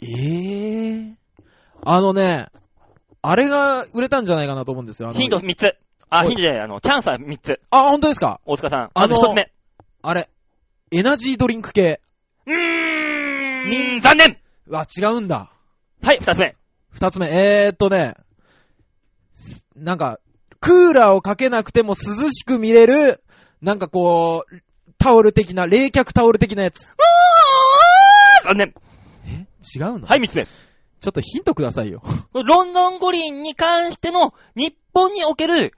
[0.02, 1.14] ええ
[1.84, 2.48] あのね、
[3.22, 5.10] あれが売れたんじゃないかなと思うんですよ。
[5.10, 5.76] あのうヒント3つ。
[6.10, 7.60] あ、ヒントじゃない、あの、チャンスは3つ。
[7.70, 8.40] あ、本当ですか？
[8.46, 8.90] 大塚さん。
[8.94, 9.52] あのまず1つ目。
[10.02, 10.30] あれ。
[10.92, 12.02] エナジードリンク系。
[12.48, 15.52] うーん、残念うわ、違うんだ。
[16.02, 16.56] はい、2つ目。
[16.92, 17.28] 二つ目。
[17.28, 18.16] えーっとね、
[19.36, 20.20] すなんか、
[20.60, 23.22] クーラーをかけなくても涼しく見れる、
[23.62, 24.62] なんかこう、
[24.98, 26.92] タオル的な、冷却タオル的なやつ。
[28.46, 28.74] 残念。
[29.26, 29.46] え？
[29.76, 30.08] 違うの？
[30.08, 30.48] はい、3つ目。
[31.00, 32.02] ちょっとヒントくださいよ。
[32.34, 35.74] ロンドン五輪に関しての日本における、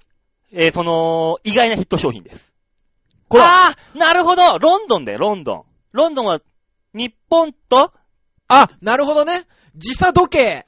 [0.51, 2.51] えーその、意外なヒット商品です。
[3.27, 5.63] これああなるほどロンドンだよ、ロンドン。
[5.93, 6.41] ロンドンは、
[6.93, 7.93] 日本と、
[8.47, 9.43] あ、なるほどね。
[9.75, 10.65] 時差時計。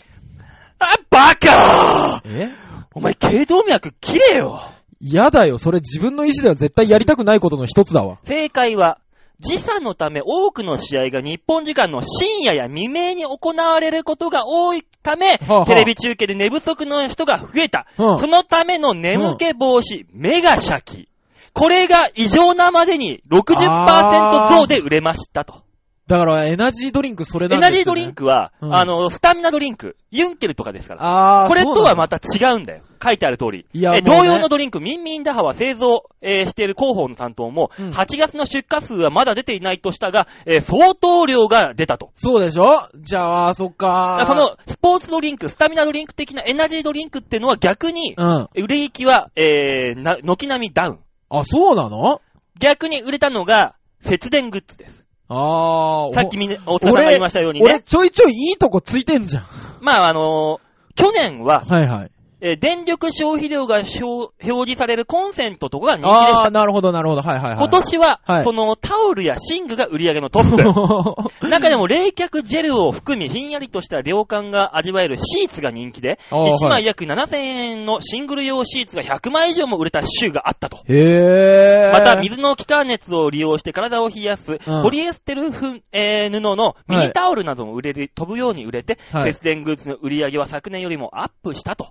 [0.80, 2.50] あ、バカえ？
[2.94, 4.62] お前、頸動脈切れよ
[5.02, 5.58] 嫌だよ。
[5.58, 8.20] それ自分の意思では絶対やりたくないことの一つだわ。
[8.24, 9.00] 正解は、
[9.44, 17.86] 時差のため多くの試合が日本時間の深夜や未明に行われることが多いため、はあはあテレビ中継で寝不足の人が増えた。
[17.98, 21.10] うんそのための眠気防止、メガシャキ。
[21.54, 25.62] これが異常なまでに60%増で売れましたと。
[26.06, 27.78] だから、エナジードリンクそれなエんですよ、ね。
[27.78, 31.44] ナジードリンクは、うんあの、スタミナドリンク、ユンケルとかですから。
[31.44, 32.84] あーこれとはまた違うんだよ。
[33.02, 33.66] 書いてある通り。
[33.74, 42.12] いやえもうね同様のドリンク、ミンミンダハは製造、えーしている広報の担当も、うん8月の出荷数はまだ出ていないとしたが、えー相当量が出たと。
[42.16, 42.90] そうでしょ？
[42.96, 48.50] じゃあ、そっかそ、の、スポーツドリンク、スタミナドリンク的なエナジードリンクっていうのは逆に、うん。
[48.56, 51.00] 売れ行きは、えー、な、軒並みダウン。
[51.30, 52.20] あ、そうなの？
[52.60, 55.03] 逆に売れたのが、節電グッズです。
[55.34, 56.16] あー。
[56.16, 57.82] さっきみんな、大塚さんが言いましたように俺、ね。
[57.82, 59.44] ちょいちょいいいとこついてんじゃん。
[59.82, 62.12] まあ、あのー去年は、はいはい。
[62.46, 66.52] えー電力消費量が表表示されるコンセントとかが人気でしあー、た。
[66.52, 67.22] なるほどなるほど。
[67.22, 67.58] はいはいはい。
[67.58, 71.48] 今年は、はいそのタオルや寝具が売り上げのトップ。
[71.48, 80.80] 中でも冷却ジェルを含みひんやりとした涼感が味わえるシーツが人気で、あー1はい枚約7000円のシングル用シーツが100枚以上も売れた週があったと。
[80.88, 81.94] へー。
[81.94, 91.88] また、水の気化熱を利用して体を冷やす、うんポリエステルふ、えー布のミニタオルなども売れる、飛ぶように売れて、はい節電グッズの売り上げは昨年よりもアップしたと。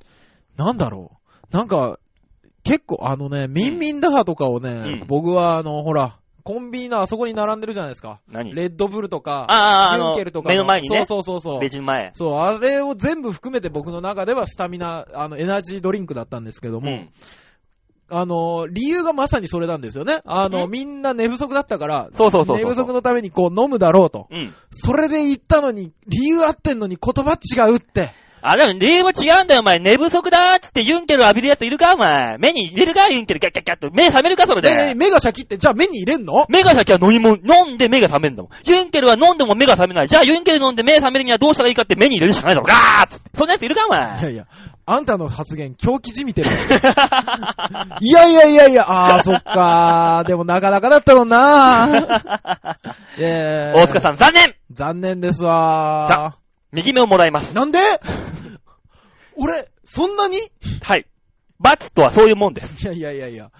[0.56, 1.18] なんだろ
[1.52, 1.56] う。
[1.56, 1.98] なんか、
[2.64, 8.20] 結構あのね、ミンミンダハとかをね、うん僕はあの、ほら、コンビニのあそこに並んでるじゃないですか。
[8.28, 8.54] 何？
[8.54, 11.60] レッドブルとか、あーあのユンケルとか目の前にねそうそうそうそう。
[11.60, 12.10] レジ前。
[12.14, 17.10] そう、あれを全部含めて僕の中ではスタミナ、あの、エナジードリンクだったんですけども、うん。
[18.10, 20.20] あの、理由がまさにそれなんですよね。
[20.24, 24.26] あの、んみんな寝不足だったから、そうそうそうそう寝不足のためにこう飲むだろうと。
[24.30, 24.52] うん。
[24.70, 28.10] それで言ったのに、理由合ってんのに言葉違うって。
[28.42, 29.78] あ、でも理由も違うんだよ、お前。
[29.78, 32.36] 寝不足だーってユンケル浴びるやついるか、お前。
[32.38, 33.90] 目に入れるか、ユンケル、キャッキャッキャッと。
[33.92, 34.94] 目覚めるか、それで、で。
[34.94, 36.44] 目がシャキって、じゃあ目に入れんの？
[36.48, 38.52] 目が先は飲み物、飲んで目が覚めるんだもん。
[38.68, 40.08] ユンケルは飲んでも目が覚めない。
[40.08, 42.66] じゃあユンケル飲んで目覚めるにはどうしたらいいかって目に入れるしかないだろ。
[42.66, 43.30] ガーッつって。
[43.34, 44.32] そんなやついるか、おいや前。
[44.32, 44.46] いや、
[44.84, 46.50] あんたの発言、狂気じみてる。
[48.00, 50.28] いやいやいやいや、あー、そっかー。
[50.28, 52.76] でもなかなかだったろうなー。
[53.22, 56.12] えー、大塚さん、残念残念ですわー。
[56.12, 56.41] さ
[56.72, 57.54] 右目をもらいます。
[57.54, 57.78] なんで？
[59.36, 60.38] 俺、そんなに？
[60.38, 60.40] い
[60.82, 61.06] はい。
[61.58, 62.86] 罰とはそういうもんです。
[62.86, 63.50] やいやいやいや。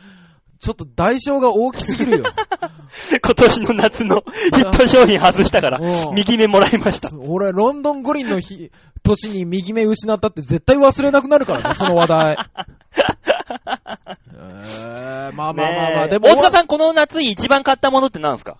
[0.59, 2.25] ちょっと代償が大きすぎるよ。
[3.25, 4.23] 今年の夏の
[4.55, 7.11] ヒット商品外したからう、ん右目もらいました。
[7.19, 8.71] 俺、ロンドン五輪の日、
[9.03, 12.39] 年に右目失ったって絶対忘れなくなるからね、その話題。
[14.35, 18.59] えー、まあまあまあまあ、でも、大塚さん、この夏一番買ったものって何ですか？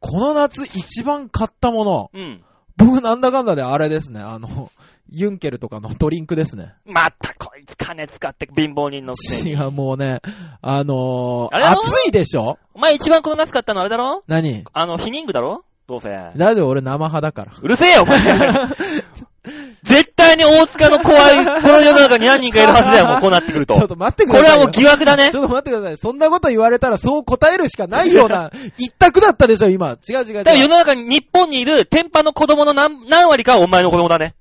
[0.00, 2.42] この夏一番買ったもの、うん。
[2.84, 4.70] 僕なんだかんだであれですね、あの、
[5.10, 6.74] ユンケルとかのドリンクですね。
[6.86, 9.50] またこいつ金使って貧乏人のくせに。
[9.50, 10.20] 違う、もうね、
[10.60, 12.58] あのー、あれ暑いでしょ？
[12.74, 13.80] お前一番この夏買ったの？
[13.80, 14.22] あれだろ？
[14.26, 14.64] 何？
[14.72, 15.64] あの、ヒニングだろ？
[15.88, 16.08] どうせ。
[16.36, 17.52] 大丈夫俺生派だから。
[17.60, 18.18] うるせえよ、お前。
[19.82, 23.74] 絶対に大塚の怖い、この世の中に何人かいるはずだよ、 もうこうなってくると。
[23.74, 24.44] ちょっと待ってくださいよ。
[24.44, 25.36] これはもう疑惑だねち。
[25.36, 25.96] ょっと待ってください。
[25.96, 29.92] そんなこと言われたらそう答えるしかないような 一択だったでしょ、今。
[29.92, 30.44] 違う違う違う。
[30.58, 34.34] 世の中に、日本にいる天パの子供の何何割かはお前の子供だね。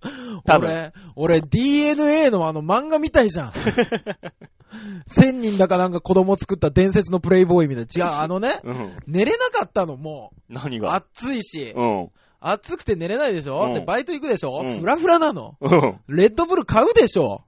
[0.46, 0.92] 多分。
[1.16, 3.54] 俺、俺 DNA のあの漫画みたいじゃん。
[5.06, 8.06] 千人だかなんか子供作った伝説のプレイボーイみたいな。
[8.06, 8.94] 違う、あのね、うん。
[9.06, 10.54] 寝れなかったの、もう。
[10.54, 10.96] 何が？
[10.96, 11.74] 暑いし。
[11.76, 12.10] うん。
[12.42, 15.56] 暑くて寝れないでしょ、うんで、バイト行くでしょ、うんフラフラなの。
[15.62, 16.00] うん。
[16.10, 17.44] レッドブル買うでしょ？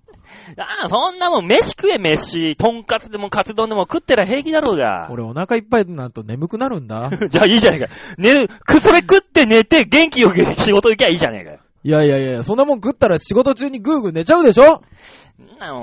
[0.57, 2.55] ああ、そんなもん、飯食え、飯。
[2.55, 5.07] とんかつでもカツ丼でも食ってら平気だろうが。
[5.11, 7.09] 俺お腹いっぱいになると眠くなるんだ。
[7.29, 7.87] じゃあいいじゃねえか。
[8.17, 11.59] 寝る、く、それ食って寝て元気よく仕事行きゃいいじゃねえかよ。
[11.83, 14.81] いやいやいや、そんなもん食ったら仕事中にグーグー寝ちゃうでしょ？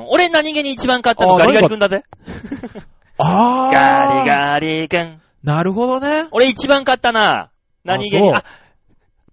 [0.09, 2.05] 俺何気に一番買ったのあガリガリ君だぜ。
[3.19, 4.29] あ ガリリ。
[4.29, 5.21] ガリ君。
[5.43, 6.29] なるほどね。
[6.33, 7.51] 俺一番買ったな。
[7.85, 8.31] 何気に。
[8.33, 8.45] ああ、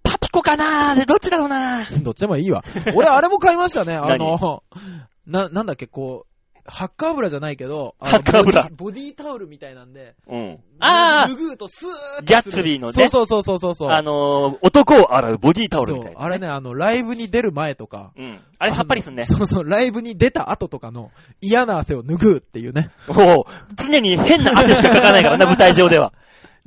[0.07, 1.85] パピコかなで、どっちだろうな。
[2.01, 2.63] どっちでもいいわ。
[2.95, 3.95] 俺あれも買いましたね。
[3.97, 4.17] あ何？
[4.17, 4.63] の、
[5.27, 6.37] な、なんだっけ、こう、
[6.69, 10.59] ハッカー油じゃないけど、あのハッカー油ボディボディタオルみたいなんで、うん。
[10.79, 13.89] ああぬぐうとスーッとするギャッツビーのねそうそうそうそうそう。
[13.89, 18.39] あのー、男を洗うボディタオルみたいな、そうあれね、あの、ライブに出る前とか、うん。
[18.59, 19.23] あれさっぱりすんね。
[19.23, 22.91] そうそう、ライブに出た後とかの嫌な汗を拭うっていうね。
[23.07, 26.11] もう、常に変な汗しかかかないからな、舞台上では。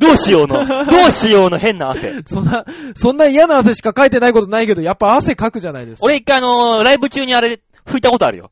[0.01, 2.23] どうしようの、どうしようの変な汗。
[2.27, 6.07] そんな、そんな嫌な汗しかかいてないことないけど、やっぱ汗かくじゃないですか。
[6.07, 8.51] 俺一回あのー、ライブ中にあれ、拭いたことあるよ。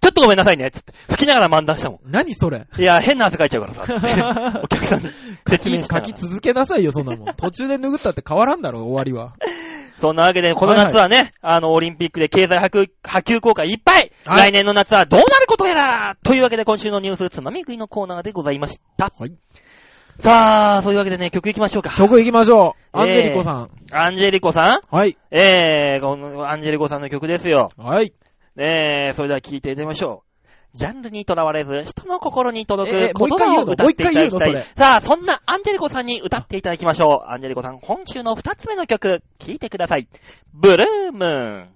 [0.00, 0.92] ちょっとごめんなさいね、つって。
[1.08, 2.66] 拭きながら漫談したも何それん。
[2.78, 4.60] いや、変な汗かいちゃうからさ。
[4.64, 5.10] お客さんに
[5.48, 7.34] 書説明き、し書き続けなさいよ、そんなもん。
[7.34, 9.34] 途中で拭ったって変わらんだろ、終わりは。
[10.00, 19.10] そんなわけで、この夏はね、あの、オリンピックで経済波及波及効果いっぱい、はい来年の夏はどうなることやらというわけで、今週のニュースつまみ食いのコーナーでございました。
[19.18, 19.32] はい。
[20.18, 21.90] さあ、そういうわけでね、曲行きましょうか。
[21.90, 22.98] 曲行きましょう。
[22.98, 23.70] えーアンジェリコさん。
[23.92, 24.96] アンジェリコさん？
[24.96, 25.16] はい。
[25.30, 27.70] えー、このアンジェリコさんの曲ですよ。
[27.76, 28.14] はい。
[28.56, 30.22] ねえ、それでは聴いていただきましょ
[30.74, 30.76] う。
[30.76, 34.64] ジャンルにとらわれず、人の心に届ええく言葉を歌っていただきたい。
[34.76, 37.30] さあ、そんなアンジェリコさんに歌っていただきましょう。
[37.30, 40.08] アンジェリコさん、今週の二つ目の曲、聴いてください。
[40.54, 41.68] ブルームーン。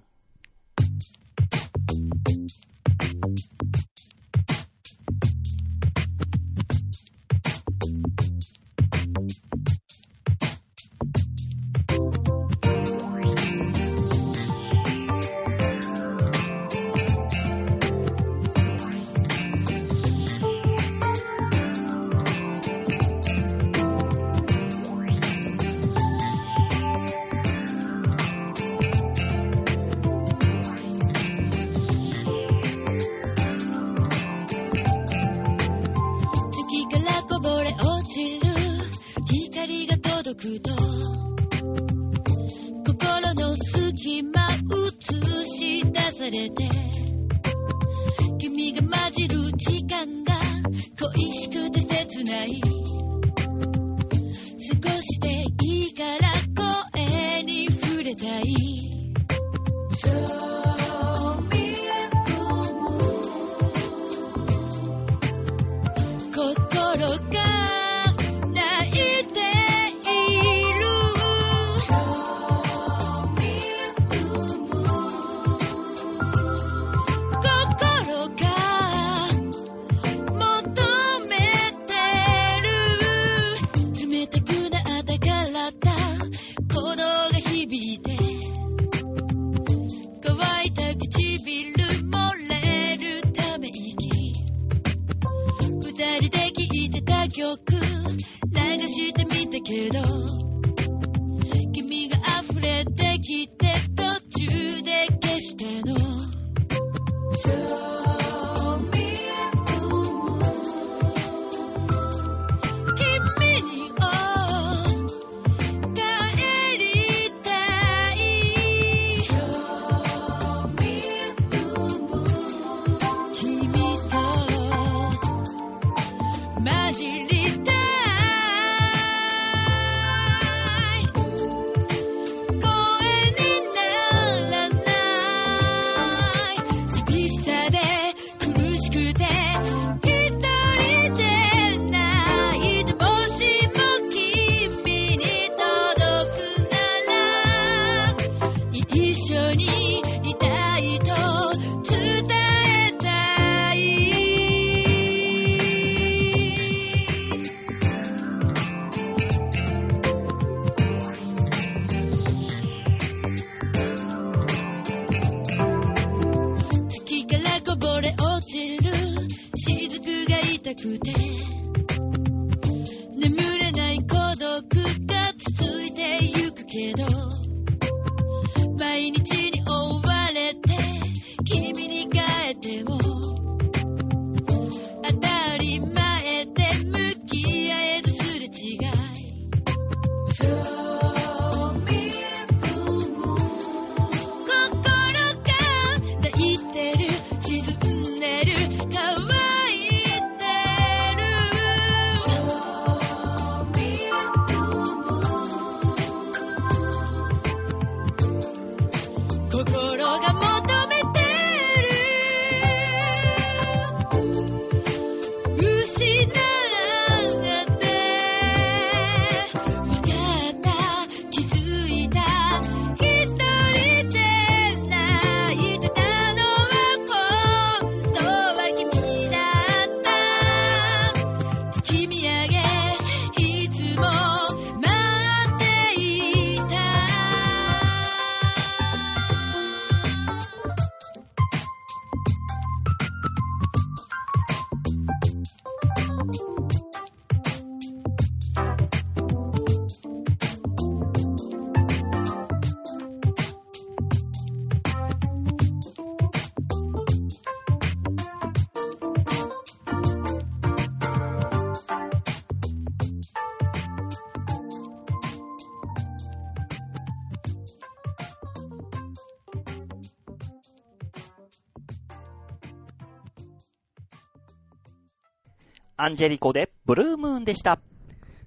[276.10, 277.80] ンジェリコでブルームーンでした。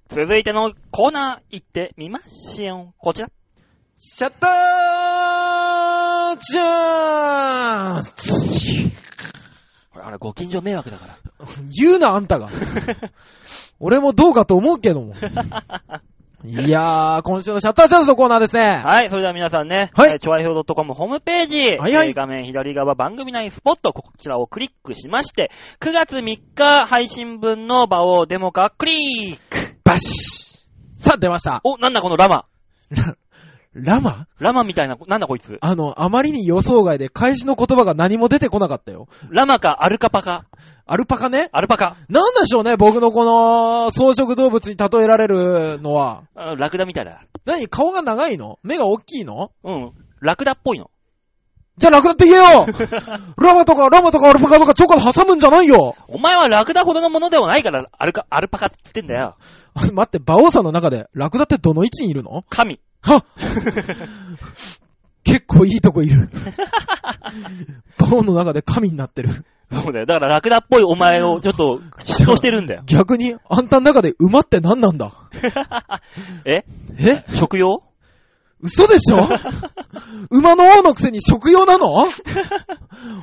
[0.08, 2.94] 続いてのコーナー行ってみましょう。
[2.98, 3.30] こちら。
[3.96, 8.14] シャッターチャンス
[9.90, 11.16] これ、あれ、ご近所迷惑だから。
[11.74, 12.50] 言うな、あんたが。
[13.80, 15.14] 俺もどうかと思うけども。
[16.46, 18.82] いやー、今週のシャッターチャンスのコーナーですね。
[18.84, 30.58] はい、それでは皆さんね、はいえー、ちょわひょう .com ホームページ、はいはいえー画面左側番組内スポット、こちらをクリックしまして、9月3日配信分の場をデモ化クリックバシ
[30.98, 31.62] さあ、出ました。
[31.64, 32.44] お、なんだこのラマ。
[32.90, 33.16] ラ、
[33.74, 34.28] ラマ？
[34.38, 35.58] ラマみたいな、なんだこいつ？
[35.60, 39.08] あの、あまりに予想外で開始の言葉が何も出てこなかったよ。
[39.30, 40.46] ラマかアルカパか？
[40.86, 41.48] アルパカね？
[41.52, 41.96] アルパカ。
[42.08, 46.22] なんでしょうね、僕のこの草食動物に例えられるのは。
[46.36, 47.24] あラクダみたいだ。
[47.44, 47.66] 何？
[47.68, 48.58] 顔が長いの？
[48.62, 49.50] 目が大きいの？
[49.64, 49.92] うん。
[50.20, 50.90] ラクダっぽいの。
[51.76, 52.66] じゃあラクダって言えよ
[53.36, 59.36] ラマとかラマとかアルパカとかチョコで挟むんじゃないよお前はラクダほどのものではないから、アルカ、アルパカって言ってんだよ。
[59.74, 62.44] あ 待って、馬王さんの中でラクダってどの位置にいるの？
[62.48, 62.78] 神。
[63.04, 63.24] は
[65.24, 66.30] 結構いいとこいる。
[68.00, 69.44] 馬王の中で神になってる。
[69.72, 70.06] そうだよ。
[70.06, 72.82] だからラクダっぽいお前をちょっと嫉妬してるんだよ。
[72.86, 75.12] 逆に、あんたの中で馬って何なんだ？
[76.44, 76.64] え？
[76.98, 77.24] え？
[77.34, 77.82] 食用？
[78.64, 79.18] 嘘でしょ？
[80.30, 82.04] 馬の王のくせに食用なの？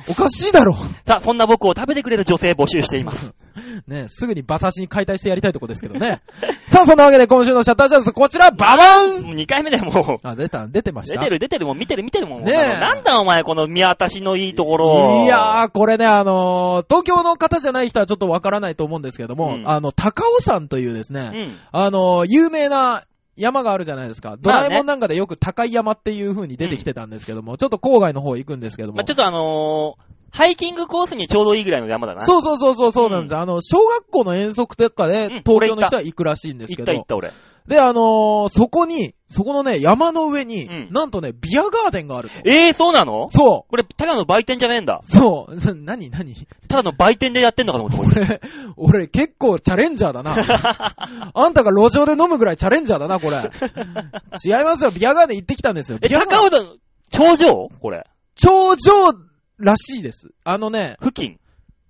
[0.08, 0.74] おかしいだろ。
[1.06, 3.34] さあ、そんな僕を食べてくれる女性募集しています。
[3.88, 6.20] ねすぐに馬刺しに解体してやりたいとこですけどね。
[6.68, 10.26] さあ、そんなわけで今週のシャッターチャンス、こちら、ババンもう2回目でもう。
[10.26, 11.18] あ、出た、出てました？
[11.20, 12.44] 出てる出てるもう見てる見てるもん。
[12.44, 15.24] ねえなんだお前この見渡しのいいところ。
[15.24, 21.56] いやー、これね、あのー東京の方じゃない人はちょっとわからないと思うんですけども、うんあの、高尾山というですね、うん。
[21.72, 23.02] あのー有名な
[23.36, 24.36] 山があるじゃないですか。
[24.38, 28.96] ドラえもんなんかでよく高い山っていう風に出てきてたんですけども、ちょっと郊外の方行くんですけども。
[28.96, 32.22] まあ、ちょっとあのー、ハイキングコースにちょうどいいぐらいの山だな。
[32.22, 32.24] う。
[32.24, 37.32] そうそうそうそうそうなんです、あの、小学校の遠足とかで、うん東京の人は行くらしいんですけど行った行っ、た俺。
[37.68, 42.34] で、あのーそこに、そこのね、山の上に、うんなんとね、ビアガーデンがあると。
[42.44, 43.28] えー、そうなの？
[43.28, 45.06] そこれ、ただの売店じゃねえんだう。。
[45.06, 45.54] そう。
[45.74, 46.34] な、なになに
[46.66, 48.40] ただの売店でやってんのかと思って。
[48.76, 50.34] 俺、俺結構チャレンジャーだな。
[51.34, 53.36] あんたが路上で飲むぐらいチャレンジャーだな、これ。
[54.44, 54.90] 違いますよ。
[54.90, 55.98] ビアガーデン行ってきたんですよ。
[56.00, 56.76] え、高尾山、
[57.10, 57.68] 頂上？
[57.80, 58.06] これ。
[58.34, 59.12] 頂上
[59.58, 60.30] らしいです。
[60.44, 61.38] あのね、付近？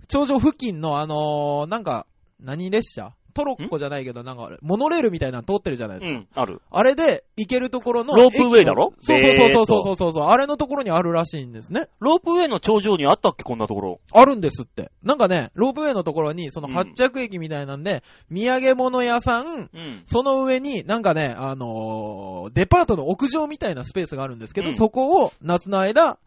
[0.08, 2.06] 頂上付近のあのーなんか、
[2.40, 3.14] 何列車？
[3.34, 6.18] トロッコじゃないけど、なんか、モノレールみたいなの通ってるじゃないですか。
[6.18, 6.60] うん、ある。
[6.70, 8.14] あれで行けるところの。
[8.14, 8.92] ロープウェイだろ？
[8.98, 10.24] そうそうそうそうそうそう。
[10.24, 11.88] あれのところにあるらしいんですね。
[11.98, 13.42] ロープウェイの頂上にあったっけ？
[13.42, 14.00] こんなところ。
[14.12, 14.90] あるんですって。
[15.02, 20.02] なんかね、ロープウェイのところに、そのうん発着駅みたいなんで、土産物屋さん、うん。
[20.04, 26.18] その上に、なんかね、あのーデパートの屋上みたいなスペースがあるんですけど、うんそこを夏の間、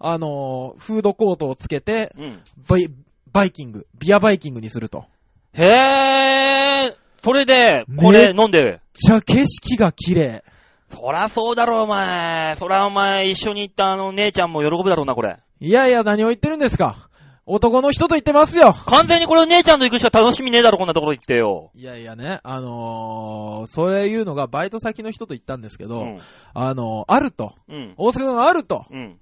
[0.00, 2.40] あのーフードコートをつけて、うん。
[2.66, 2.88] バイ、
[3.32, 5.04] バイキング、ビアバイキングにすると。
[5.52, 6.96] へー。
[7.22, 8.80] それで、これ飲んで。
[8.94, 10.42] じゃあ景色が綺麗。
[10.88, 12.54] そらそうだろ、お前。
[12.56, 15.36] そらお前、一緒に行ったあの姉ちゃんも喜ぶだろうな、これ。
[15.60, 17.10] いやいや、何を言ってるんですか。
[17.46, 18.72] 男の人と言ってますよ。
[18.86, 21.70] 完全にこれ姉ちゃんと行くしか楽しみねえだろ、こんなところ行ってよ。
[21.74, 26.18] いやいやね、あのー、それいうのがバイト先の人と言ったんですけど、うん。
[26.54, 27.54] あのー、あると。
[27.68, 27.94] うん。
[27.96, 28.84] 大阪があると。
[28.90, 29.18] うん。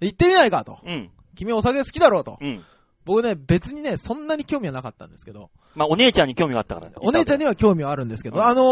[0.00, 0.78] 行ってみないかと。
[0.84, 1.10] うん。
[1.34, 2.38] 君お酒好きだろうと。
[2.40, 2.64] うん。
[3.06, 6.90] 僕ね、別にね、そんなに興味はなかったんですけど、まあ、お姉ちゃんに興味があったから。
[6.96, 7.50] お姉ちゃんには。
[7.50, 8.62] は興味はあるんですけど、うんあの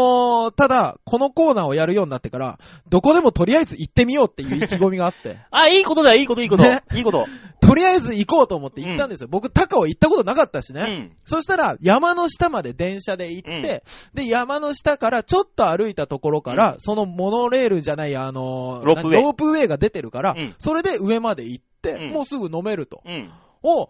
[0.49, 2.59] ー、ただ、このコーナーをやるようになってから、
[2.89, 6.63] どこでもとりあえず行ってみようっていう意気込みがあって、 あ、いいことだよ、いいこと、いいこと。
[6.63, 7.25] ねいいこと。
[7.61, 9.27] とりあえず行こうと思って行ったんですよ。
[9.31, 10.81] 僕、高尾行ったことなかったしね。
[10.81, 11.11] うん。
[11.23, 13.83] そしたら、山の下まで電車で行って、
[14.13, 23.01] で、山の下からちょっと歩いたところから、うんそのモノレールじゃない、あのーロープウェイが出てるから、うんそれで上まで行って、うんもうすぐ飲めると。
[23.05, 23.31] うん。
[23.63, 23.89] お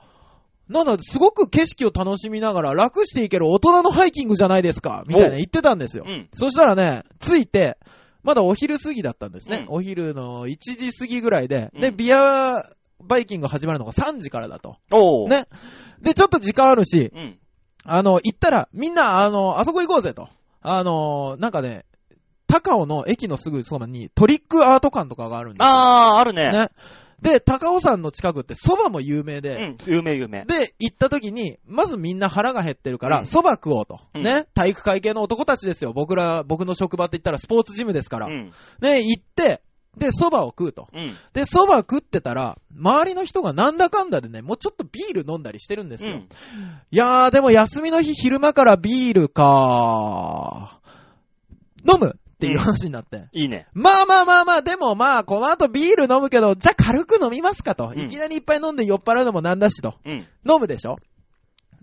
[0.67, 6.05] なんだ、すごく景色を楽しみながら楽していける大人のハイキングじゃないですか、みたいな言ってたんですよ。
[6.07, 6.27] うん。
[6.33, 7.77] そしたらね、着いて、
[8.23, 9.65] まだお昼過ぎだったんですね。
[9.69, 12.63] うんお昼の1時過ぎぐらいで、で、うんビア
[12.99, 14.77] バイキング始まるのが3時からだと。
[15.29, 15.47] ね。
[16.01, 17.37] で、ちょっと時間あるし、うん。
[17.83, 20.27] あの、行ったら、みんな、あの、あそこ行こうぜと。
[20.61, 21.85] あの、なんかね、
[22.47, 25.71] 高尾の駅のすぐそばにトリックアート館とかがあるんですよ。
[25.71, 26.49] あー、あるね。
[26.51, 26.69] ね。
[27.25, 29.77] で、高尾山の近くって蕎麦も有名で、うん。
[29.87, 30.45] 有名、有名。
[30.45, 33.97] で、行った時に、まずみんな腹が減ってるから、うん蕎麦食おうと。
[34.13, 34.45] うんね？
[34.53, 35.91] 体育会系の男たちですよ。
[35.91, 38.27] 僕ら、僕の職場って言ったらスポーツジムですから。
[38.27, 38.51] うん。
[38.79, 39.63] ね、行って、
[39.97, 40.87] で、蕎麦を食うと。
[40.93, 41.15] うん。
[41.33, 46.11] で、蕎麦食ってたら、周りの人がなんだかんだでね、もうちょっとビール飲んだりしてるんですよ。
[46.11, 46.19] うん。
[46.21, 46.27] い
[46.91, 50.79] やー、でも休みの日昼間からビールか
[51.91, 53.27] 飲むっていう話になって。
[53.31, 53.67] いいね。
[53.73, 57.93] まあまあまあまあ、でもまあ、この後ビール飲むけど、じゃあ軽く飲みますかと。
[57.95, 59.95] うんいきなりいっぱい飲んで酔っ払うのもなんだしと。
[60.05, 60.13] うん。
[60.47, 60.97] 飲むでしょ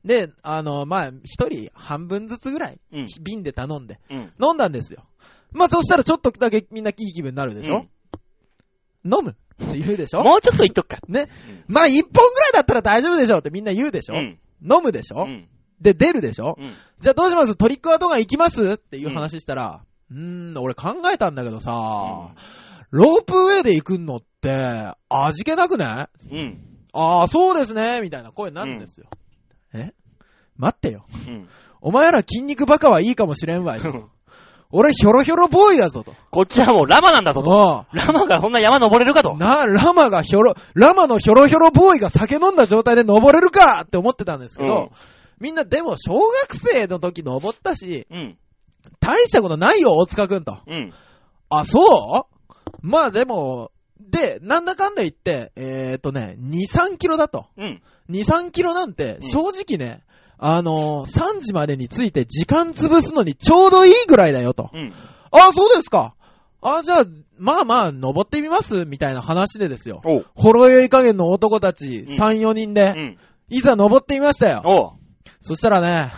[0.04, 3.06] で、あの、まあ、一人半分ずつぐらい、うん。
[3.22, 4.32] 瓶で頼んで、うん。
[4.42, 5.04] 飲んだんですよ。
[5.52, 7.86] まあ、そしたらちょっとだけみんないい気分になるでしょ、
[9.04, 10.98] 飲むって言うでしょもうちょっと言っとくか。
[11.08, 11.28] ね。
[11.66, 14.38] まあ、一本ぐらいだったら大丈夫でしょってみんな言うでしょ、うん。
[14.62, 15.48] 飲むでしょ、うん。
[15.80, 16.72] で、出るでしょうん。
[17.00, 17.54] じゃあどうします？
[17.56, 18.72] トリックアートガン行きます？
[18.72, 21.70] っていう話したら、うーん、俺考えたんだけどさ、
[22.90, 26.34] ロープウェイで行くのって、味気なくない？
[26.34, 26.58] うん。
[26.92, 29.06] ああ、そうですね、みたいな声になるんですよ。
[29.72, 29.92] え？
[30.56, 31.06] 待ってよ。
[31.28, 31.48] うん。
[31.80, 33.90] お前ら筋肉バカはいいかもしれんわうよ。
[33.90, 34.10] ん
[34.74, 36.14] 俺ヒョロヒョロボーイだぞと。
[36.30, 37.70] こっちはもうラマなんだぞと。
[37.70, 39.36] あラマがそんな山登れるかと。
[39.36, 44.88] な、ラマがヒョロ、ラマのヒョロヒョロボーイが酒飲んだ状態で登れるかって思ってたんですけど、うん
[45.40, 48.38] みんなでも小学生の時登ったし、うん。
[49.00, 50.58] 大したことないよ、大塚くんと。
[50.66, 50.92] うん。
[51.50, 52.56] あ、そう？
[52.80, 53.70] まあでも、
[54.00, 57.46] で、なんだかんだ言って、えーっとね、2、3キロだと。
[57.56, 57.82] うん。
[58.10, 60.02] 2、3キロなんて、うん正直ね、
[60.38, 64.70] あのー3時までについて時間潰すのにちょうどいいぐらいだよと。
[64.72, 64.92] うん。
[65.30, 66.14] あ、そうですか。
[66.60, 67.04] あ、じゃあ、
[67.38, 70.00] まあまあ、登ってみますみたいな話でですよ。
[70.34, 73.18] ほろ酔い加減の男たち、うん3、4人うで、ん。
[73.48, 74.62] いざ登ってみましたよ。
[74.64, 74.90] おう。
[75.40, 76.10] そしたらね、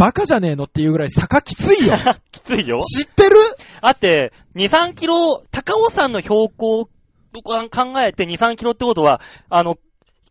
[0.00, 1.94] バカじゃねえのっていうぐらい坂きついよ。
[2.32, 2.78] きついよ。
[2.80, 3.36] 知ってる？
[3.82, 6.88] あって、2、3キロ、高尾山の標高
[7.34, 9.20] とか考えて2、3キロってことは、
[9.50, 9.76] あの、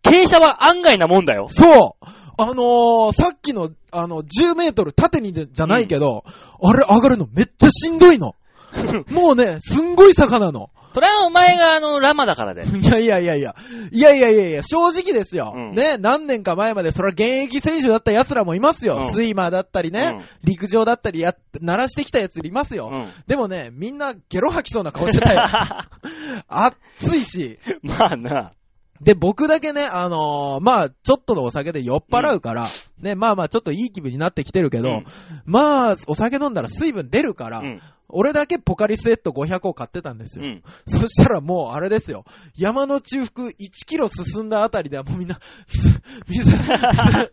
[0.02, 1.46] 傾斜は案外なもんだよ。
[1.50, 2.06] そう
[2.42, 6.24] あのー、さっきの、あの、10メートル縦にじゃないけど、
[6.64, 8.34] あれ上がるのめっちゃしんどいの。
[9.12, 10.70] もうね、すんごい坂なの。
[10.94, 12.64] それはお前があの、ラマだからで。
[12.68, 13.56] いやいやいやいや。
[13.92, 15.54] いやいやいやいや、正直ですよ。
[15.56, 19.00] うんね、何年か前までそれは現役選手だった奴らもいますよ。
[19.02, 22.90] うんスイマーだったりね、うん陸上だったりや、鳴らしてきた奴いますよ。
[22.92, 23.08] うん。
[23.28, 25.42] でもね、みんなゲロ吐きそうな顔してたよ。
[26.48, 27.60] 暑いし。
[27.84, 28.54] まあな。
[29.02, 32.70] で、僕だけね、あのーまあ、ちょっとのお酒で酔っ払うから、
[33.00, 35.06] ね、まあまあ、ちょっといい気分になってきてるけど、うん
[35.46, 37.82] まあ、お酒飲んだら水分出るから、うん。
[38.12, 40.46] 俺だけポカリスエット500を買ってたんですよ。
[40.46, 40.64] うん。
[40.88, 42.26] そしたらもう、あれですよ。
[42.58, 43.54] 山の中腹1
[43.86, 45.40] キロ進んだあたりではもうみんな、
[45.70, 47.32] 水、水、水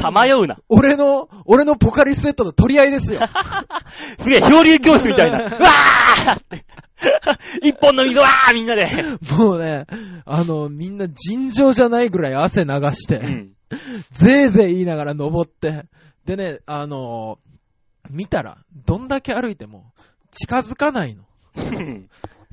[0.00, 0.58] さまような。
[0.68, 3.20] 俺の、俺のポカリスエットの取り合いですよ。
[4.20, 5.38] すげえ、漂流教室みたいな。
[5.56, 6.64] うわーって。
[7.62, 8.86] 一本の水、わーみんなで。
[9.36, 9.86] もうね、
[10.24, 13.52] あの、みんな尋常じゃないぐらい汗流して、うん。
[14.12, 15.84] ぜいぜい言いながら登って、
[16.24, 17.38] でね、あの
[18.10, 19.92] 見たら、どんだけ歩いても、
[20.30, 21.24] 近づかないの。
[21.56, 22.08] うん。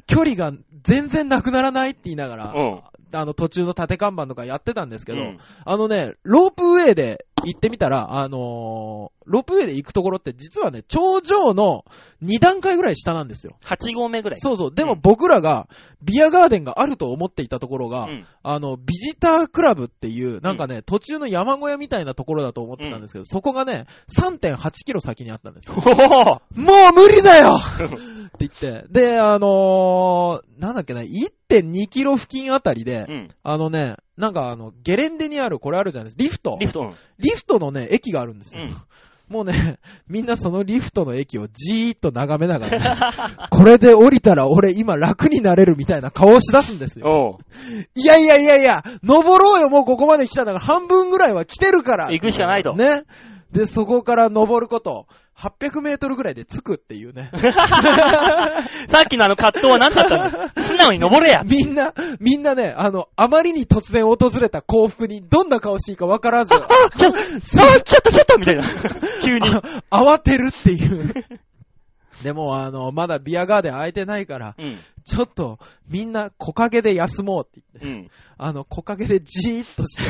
[0.08, 2.82] 距離が全然なくならないって言いながら、うん
[3.12, 11.84] あの途中の縦看板とかやってたんですけど、うんあのね、ロープウェイで行ってみたら、あのーロープウェイで行くところって実はね、頂上の
[12.24, 13.58] 2段階ぐらい下なんですよ。
[13.64, 14.40] 8合目ぐらい。
[14.40, 14.74] そうそう。
[14.74, 15.68] でもうん僕らが、
[16.04, 23.86] ビアガーデンがあると思っていたところが、うんあの、ビジタークラブっていう、なんかね、途中の山小屋みたいなところだと思ってたんですけど、そこがね、
[24.16, 25.76] 3.8キロ先にあったんですよ。
[25.82, 28.86] もう無理だよ って言って。
[28.90, 33.28] で、あのー、なんだっけな、1.2キロ付近あたりで、うん。
[33.44, 36.58] あのね、なんかあの、ゲレンデにある、これあるじゃないですか、リフト。
[36.60, 36.82] リフト。
[36.82, 38.64] うんリフトのね、駅があるんですよ。
[38.64, 38.76] うん。
[39.28, 42.98] もうね、 みんなそのリフトの駅をじーっと眺めながら、ね、
[43.50, 47.08] これで降りたら俺今楽になれるみたいな顔をし出すんですよ。
[47.08, 47.40] おう。
[47.96, 52.12] いやいやいやいや、登ろうよ、もうここまで来たんだから半分ぐらいは来てるから。
[52.12, 52.76] 行くしかないと。
[52.76, 53.04] ね。
[53.56, 57.32] で、そこから登ること、800メートルぐらいで着くっていうね。
[58.90, 61.44] さっきのあの葛藤は何だったんだ素直に登れや。
[61.46, 68.64] みんな、みんなね、あの、あまりに突然訪れた幸福にどんな顔していいかわからず、あ、ちょ、あ、ちょっとちょっとみたいな。
[69.24, 69.50] 急に。
[69.90, 71.14] あ慌てるっていう。
[72.26, 74.78] でも、あの、まだビアガーデン空いてないから、うん。
[75.04, 78.12] ちょっと、みんな木陰で休もうって言って、うん。
[78.40, 80.10] あの、木陰でじーっとして、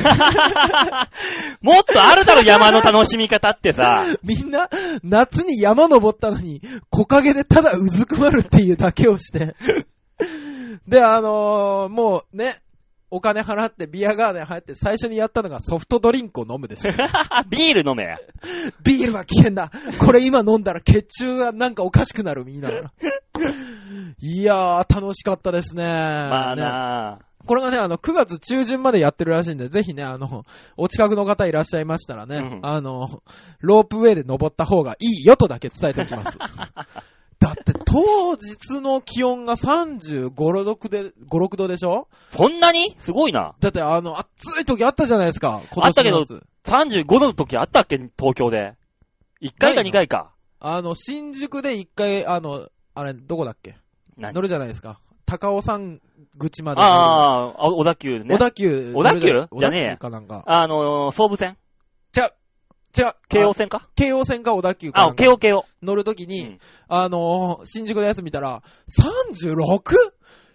[1.60, 4.06] もっとあるだろ、山の楽しみ方ってさ。
[4.24, 4.70] みんな、
[5.02, 9.54] 夏に山登ったのに、木陰でただうずくまるっていうだけをして、
[10.88, 12.56] で、あのーもうね、
[13.10, 16.94] お金払ってビアガーデン入って最初にやったのがソフトドリンクを飲むですよ。
[17.48, 18.18] ビール飲めや。
[18.82, 22.70] ビールは危険だこれ今飲んだら血中がなんかおかしくなるみんな。
[24.18, 25.84] いやー、楽しかったですね。
[25.84, 30.44] まあねなこれがね、あの、9月中旬までやってるらしいんで、ぜひね、あの、
[30.76, 33.22] お近くの方いらっしゃいましたらね、うんあの、
[33.60, 36.36] ロープウェイで登った方がいいよとだけ伝えておきます。
[37.38, 42.08] だって、当日の気温が35、6で、5、6度でしょ？
[42.30, 42.94] そんなに？
[42.98, 43.54] すごいな。
[43.60, 47.04] だって、あの、暑い時あったじゃないですか、今あったけど年の夏。
[47.04, 47.98] 35度の時あったっけ？
[48.18, 48.74] 東京で。
[49.42, 50.32] 1回か2回か。
[50.60, 53.76] あの、新宿で一回、あの、あれ、どこだっけ？
[54.16, 54.32] 何？
[54.34, 54.98] 乗るじゃないですか。
[55.26, 55.98] 高尾山
[56.38, 56.80] 口まで。
[56.80, 58.34] ああ、小田急ね。
[58.34, 58.92] 小田急。
[58.94, 59.20] 小田急？
[59.28, 60.42] じゃねえや小田急かなんか。
[60.46, 61.58] あのー、総武線？
[62.96, 63.14] じゃ、違う。
[63.28, 63.88] 京王線か？
[63.94, 65.64] 京王線か小田急かなあ、京王京王。
[65.82, 68.62] 乗るときに、うんあのー新宿のやつ見たら、
[69.34, 69.80] 36?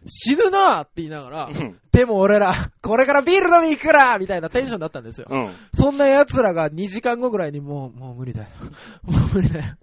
[0.05, 1.79] 死ぬなーって言いながら、うん。
[1.91, 5.27] でも俺ら、これからビール飲み行くからみたいなテンションだったんですよ。
[5.29, 5.51] うん。
[5.75, 8.47] そんな奴らが2時間後ぐらいにもう、もう無理だよ。
[9.03, 9.75] もう無理だよ。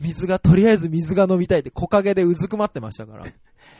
[0.00, 3.26] 水が、とりあえず水が飲みたいって木陰でうずくまってましたから。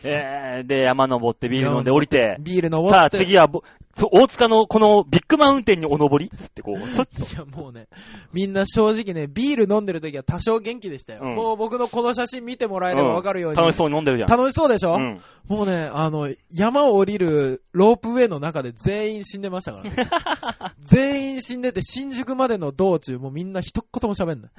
[0.05, 3.18] えー、で、山登ってビール飲んで降りて、ビール飲もうさあって。
[3.18, 3.49] 次は
[3.97, 7.22] 大塚のこのビッグマウンテンにお登りつってこう、 スッと。
[7.22, 7.88] いや、もうね、
[8.32, 11.20] みんな正直ね、ビール飲んでる時は多少元気でしたよ。
[11.22, 13.57] うんもう僕のこの写真見てもらえればわかるように。
[13.57, 14.28] 楽しそうに飲んでるじゃん。
[14.30, 15.20] 楽しそうでしょ、うん。
[15.49, 19.97] もうね、あの、山を降りるロープウェイの中で全員死んでましたからね。
[20.80, 24.51] 全員死んでて、新宿までの道中、もうみんな一言も喋んない。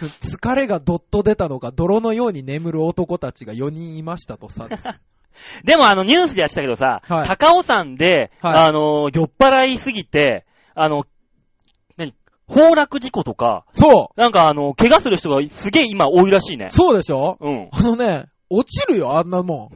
[0.00, 4.68] 疲れがどっと出たのか、泥のように眠る男たちが4人いましたとさ。
[5.64, 11.04] でもあのニュースでやってたけどさ、はい高尾山で、はいあの、酔っ払いすぎて、あの、
[11.96, 12.14] 何？
[12.48, 16.70] 崩落事故とか、そなんかあの、怪我する人がすげえ今多いらしいねう。
[16.70, 17.36] そうでしょ？
[17.40, 17.68] うん。
[17.72, 19.70] あのね、落ちるよ、あんなもん。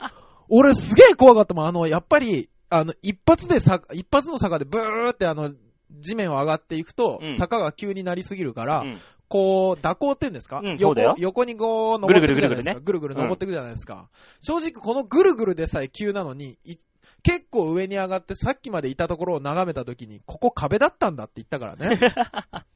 [0.48, 1.66] 俺すげえ怖かったもん。
[1.66, 5.52] あの、やっぱり、あの、一発でさ、一発の坂でブーってあの、
[6.00, 8.98] 地面を上がっていくと、うん坂が急になりすぎるから、うん
[9.32, 12.74] こう、蛇行って言うんですか、うんそうだよ横横にこう、登っていくじゃないですか。
[12.74, 14.10] ぐぐるぐる登っていくじゃないですか。
[14.42, 16.76] 正直このぐるぐるでさえ急なのに、い
[17.22, 21.98] 結構上に上がってさっきまでいたところを眺めたときに、ここ壁だったんだって言ったからね。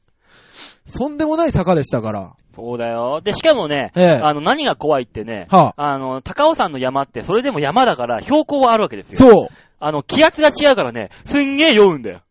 [0.83, 2.33] そんでもない坂でしたから。
[2.55, 3.21] そうだよ。
[3.23, 9.29] で、しかもね、ええあの、何が怖いってね、はあ、あの、高尾山の山って、それでも山だから、標高はあるわけですよ。
[9.29, 9.47] そう。
[9.79, 12.21] あの、気圧が違うからね、すんげえ酔うんだよ。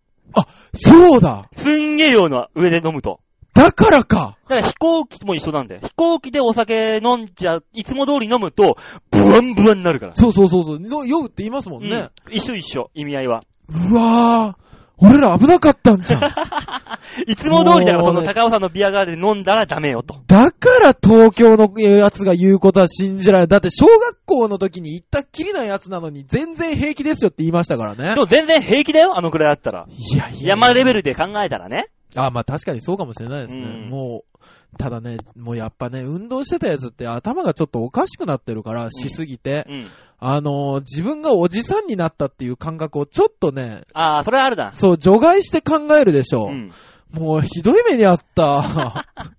[0.73, 3.21] そうだすんげえ酔うのは上で飲むと。
[3.57, 5.81] だからかだから飛行機も一緒なんだよ。
[5.83, 8.77] 飛行機でお酒飲んじゃ、いつも通り飲むと、
[9.11, 10.13] ブワンブワンになるから。
[10.13, 10.81] そうそうそうそう。
[10.81, 12.11] の酔うって言いますもんね。
[12.27, 12.33] うん。
[12.33, 13.43] 一緒一緒、意味合いは。
[13.91, 14.67] うわぁ。
[14.99, 16.21] 俺ら危なかったんじゃん。
[17.27, 20.23] いつも通りだから、そうの高尾山のビアガーデンで飲んだらダメよと。
[20.27, 23.49] だから東京のやつが言うことは信じられない。
[23.49, 28.21] だって小学校の時に行ったっきりなやつなのに全然平気ですよって言いましたからねで。
[28.21, 29.87] も全然平気だよ、あのくらいあったら。
[29.89, 30.51] いやいや。
[30.51, 31.89] 山レベルで考えたらね。
[32.17, 33.63] あ、まあ確かにそうかもしれないですね。
[33.65, 34.39] うんもう、
[34.79, 39.67] ただね、もうやっぱね、運動してたやつって頭がちょっとおかしくなってるから、しすぎて。
[39.69, 39.87] うん。
[40.19, 44.71] あのー自分がおじさんになったっていう感覚をちょっとね、ああ、それはあるだ。
[44.73, 46.49] そう、除外して考えるでしょう。
[46.49, 46.73] うん。
[47.13, 49.05] もうひどい目にあった。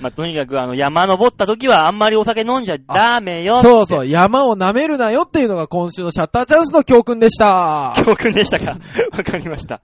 [0.00, 3.60] まあ、とにかく、あの、山登った時はあんまりお酒飲んじゃダメよ。
[3.60, 7.92] そうそう、山を舐めるなよっていうのが今週のシャッターチャンスの教訓でした。
[7.96, 8.78] 教訓でしたか
[9.12, 9.80] わかりました。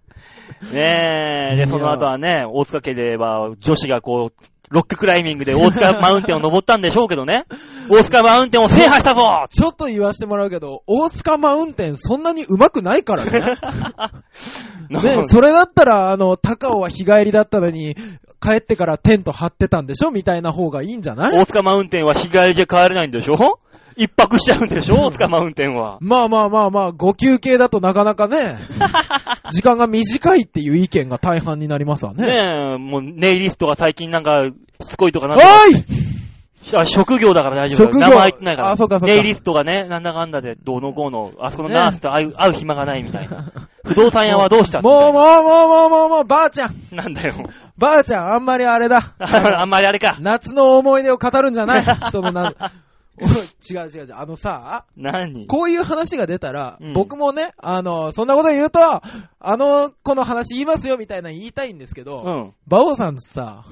[0.73, 7.45] ねえ、で、その後はね、大塚家では女子がこう、ロッククライミングで大塚マウンテンを登ったんでしょうけどね。
[7.91, 9.45] 大塚マウンテンを制覇したぞ。
[9.51, 13.43] ちょっと言わせてもらうけど、大塚マウンテンそんなに上手くないからね。
[14.89, 17.97] ね、それだったら、あの、高尾は日帰りだったのに、
[18.41, 21.39] 帰ってからテント張ってたんでしょみたいな方がいいんじゃない？
[21.39, 23.37] 大塚マウンテンは日帰りじゃ帰れないんでしょ？
[23.97, 24.97] 一泊しちゃうんでしょ？
[25.07, 25.99] 大塚マウンテンは。
[26.01, 28.57] まあまあまあまあ、ご休憩だとなかなかね、
[29.53, 32.25] 時間が短いっていう意見が大半になりますわね。
[32.27, 34.51] ねえ、もうネイリストが最近なんか、
[34.81, 35.47] しつこいとかなんかい
[36.75, 37.93] あ職業だから大丈夫。
[37.93, 38.71] 職業名前言ってないから。
[38.71, 43.53] あそうかそうかネイリストがね、なんだかんだで、どうのこうの、あそこのナースと会う,、会う暇がないみたいな。
[43.85, 44.81] 不動産屋はどうした。
[44.81, 47.35] もうもうもうもうもうもう、ばあちゃんなんだよ。
[47.77, 49.15] ばあちゃん、あんまりあれだ。
[49.19, 50.17] あんまりあれか。
[50.21, 52.55] 夏の思い出を語るんじゃない人のな、
[53.71, 54.15] 違う違う違う。
[54.15, 55.47] あのさ、何？
[55.47, 56.93] こういう話が出たら、うん。
[56.93, 59.03] 僕もね、あの、そんなこと言うと、あ
[59.57, 62.55] の、この話言いますよみたいなの言いたいんですけど、うん。
[62.67, 63.65] 馬王さんさ、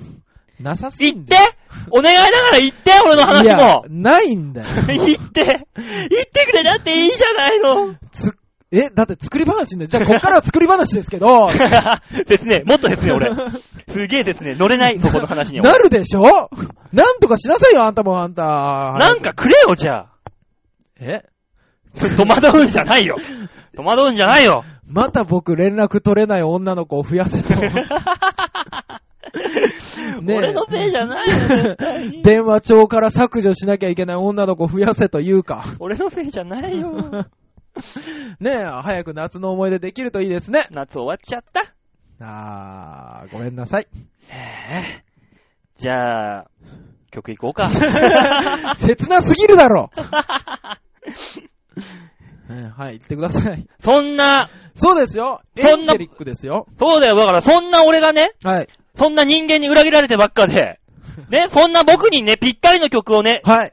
[0.61, 1.53] なさすぎ言ってんだよ
[1.91, 4.69] お願いだから言って俺の話いやもないんだよ。
[4.87, 5.45] 言って。
[5.45, 7.95] 言ってくれだっていいじゃないの。
[8.13, 8.37] つ、
[8.73, 9.89] え、だって作り話ね。
[9.89, 11.49] じゃあ、こっからは作り話ですけど、
[12.27, 13.31] ですね、もっとですね、俺。
[13.89, 15.65] すげえですね、乗れない、そこの話には。
[15.73, 16.23] なるでしょ？
[16.93, 18.97] なんとかしなさいよ、あんたもあんた。
[18.99, 20.07] なんかくれよ、じゃあ。
[21.01, 21.25] え？
[21.99, 23.17] 戸惑うんじゃないよ。
[23.77, 24.63] 戸惑うんじゃないよ。
[24.87, 27.55] また僕連絡取れない女の子を増やせと。
[30.23, 31.35] ねえ俺のせいじゃないよ、
[32.23, 35.65] 電話帳から削除しなきゃいけない女の子を増やせというか。
[35.79, 37.27] 俺のせいじゃないよ。
[38.41, 40.65] ねえ、早く夏の思い出できるといいですね。
[40.71, 41.63] 夏終わっちゃった。
[42.21, 43.87] あー、ごめんなさい。
[44.29, 46.47] へぇじゃあ、
[47.11, 47.71] 曲いこうか。
[48.77, 49.91] 切なすぎるだろ
[52.77, 53.67] はい、言ってください。
[53.81, 55.41] そんな、そうですよ。
[55.57, 56.67] エそんなンジェリックですよ。
[56.79, 58.69] そうだよ、だからそんな俺がね、はい。
[58.97, 60.81] そんな人間に裏切られてばっかで、
[61.29, 63.73] ね、そんな僕にね、ぴったりの曲をね、はい。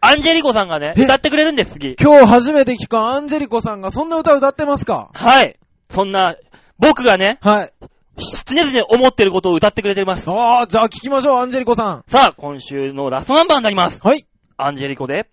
[0.00, 1.02] アンジェリコさんがね、え？
[1.02, 1.96] 歌ってくれるんです、次。
[2.00, 5.10] 今日初めて聞くアンジェリコさんがそんな歌歌ってますか？
[5.12, 5.58] はい。
[5.90, 6.36] そんな、
[6.78, 7.72] 僕がね、はい。
[8.16, 10.30] 常々思ってることを歌ってくれてます。
[10.30, 12.04] ああ、じゃあ聞きましょう、アンジェリコさん。
[12.06, 14.00] さあ、今週のラストナンバーになります。
[14.04, 14.20] はい。
[14.56, 15.28] アンジェリコで、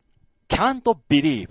[0.49, 1.47] can't believe。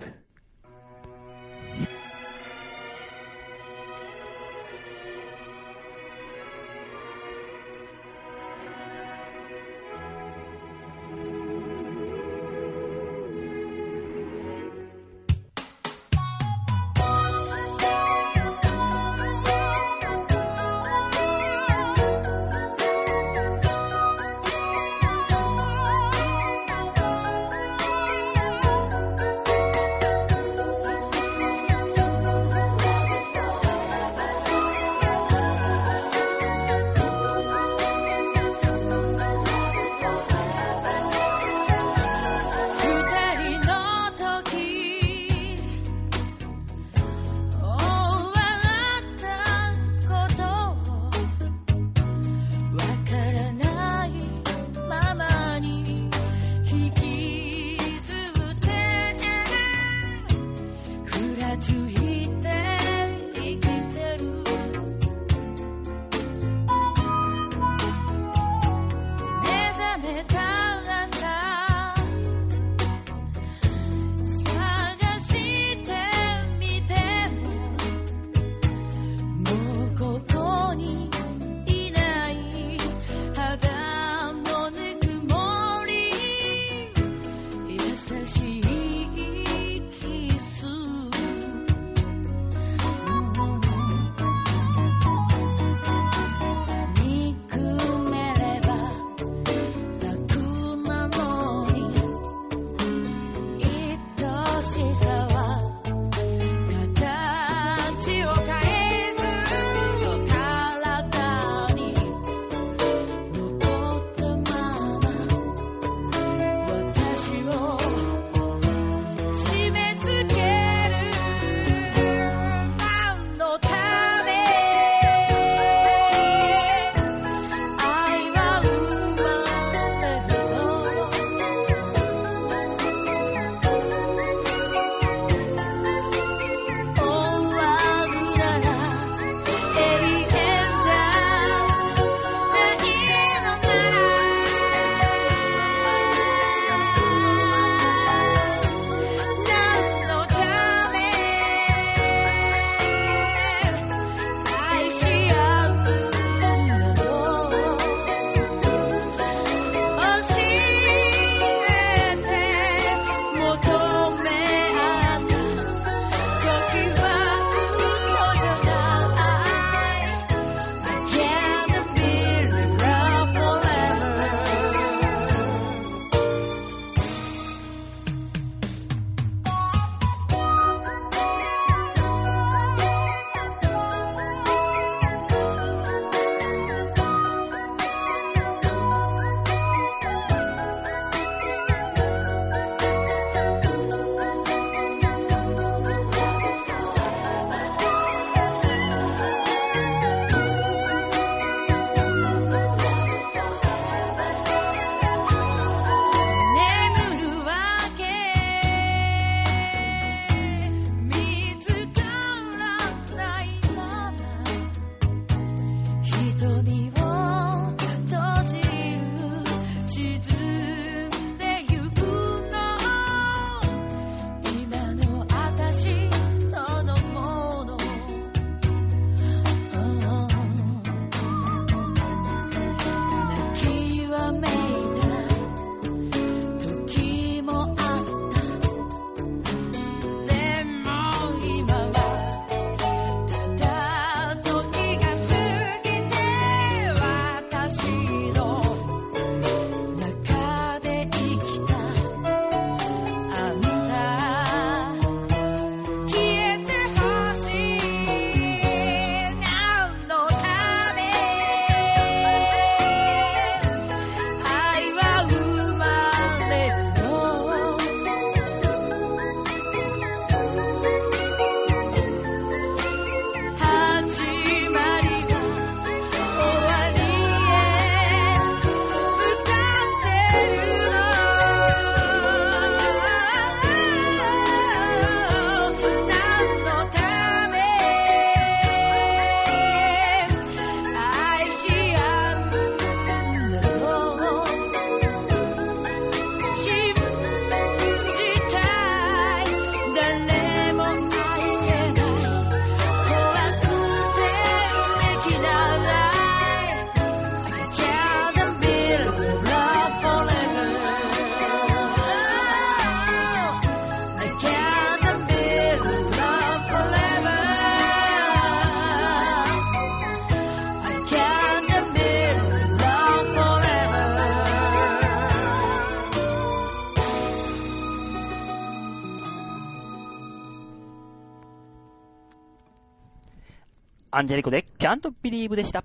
[334.17, 335.83] アンジェリコで Can't Believe でした。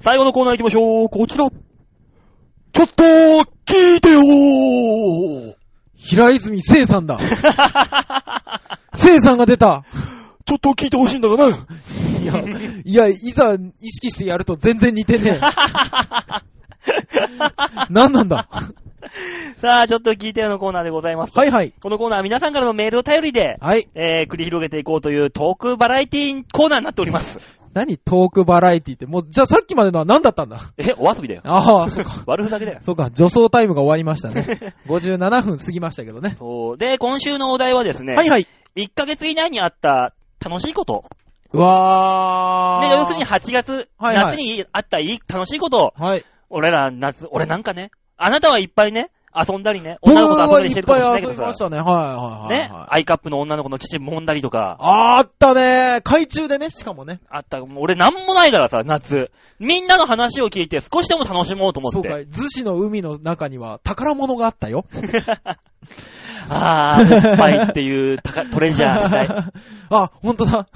[0.00, 1.08] 最後のコーナー行きましょう。
[1.08, 1.48] こちら。
[1.48, 3.04] ちょっと、
[3.64, 5.54] 聞いてよー
[5.94, 7.20] 平泉聖さんだ。
[8.94, 9.84] 聖さんが出た。
[10.44, 11.56] ちょっと聞いてほしいんだがな。
[11.56, 12.40] いや、
[12.84, 15.40] いや、いざ意識してやると全然似てねえ。
[17.90, 18.48] 何なんだ？
[19.58, 21.38] さあ、ちょっと聞いてよのコーナーでございます。
[21.38, 21.72] はいはい。
[21.80, 23.88] このコーナーは皆さんからのメールを頼りで、はい。
[23.94, 27.38] えー、繰り広げていこうというトークバラエティコーナーになっております。
[27.72, 29.06] 何トークバラエティって？
[29.06, 30.58] もう、じゃあさっきまでのは何だったんだ？
[30.78, 31.42] え、お遊びだよ。
[31.44, 32.22] ああ、そうか。
[32.26, 32.78] 悪ふざけだよ。
[32.80, 34.74] そうか、助走タイムが終わりましたね。
[34.86, 36.36] 57分過ぎましたけどね。
[36.38, 36.78] そう。
[36.78, 38.46] で、今週のお題はですね、はいはい。
[38.76, 41.04] 1ヶ月以内にあった楽しいこと。
[41.52, 42.88] うわー。
[42.88, 46.24] で、要するに8月、はいはい夏にあったいい楽しいことを、はい。
[46.48, 51.90] 俺ら夏、俺なんかね、あなたはいっぱいね、遊んだりね、女の子と遊んだりしてるかもしれないけどさ僕はいっぱい遊びまし、たね。
[51.90, 52.68] はいはいはい。
[52.68, 57.20] ね、アイカップの女の子の乳揉んだりとか、あったね海中でね、しかもね。
[57.28, 59.30] あった、俺なんもないからさ、夏。
[59.58, 64.86] みんなの話を聞いて少しでも楽しもうと思そうかって。、逗子の海の中には宝物があったよ。
[66.48, 69.28] あー、おっぱいっていうトレジャーしたい。
[69.90, 70.66] あ、ほんとだ。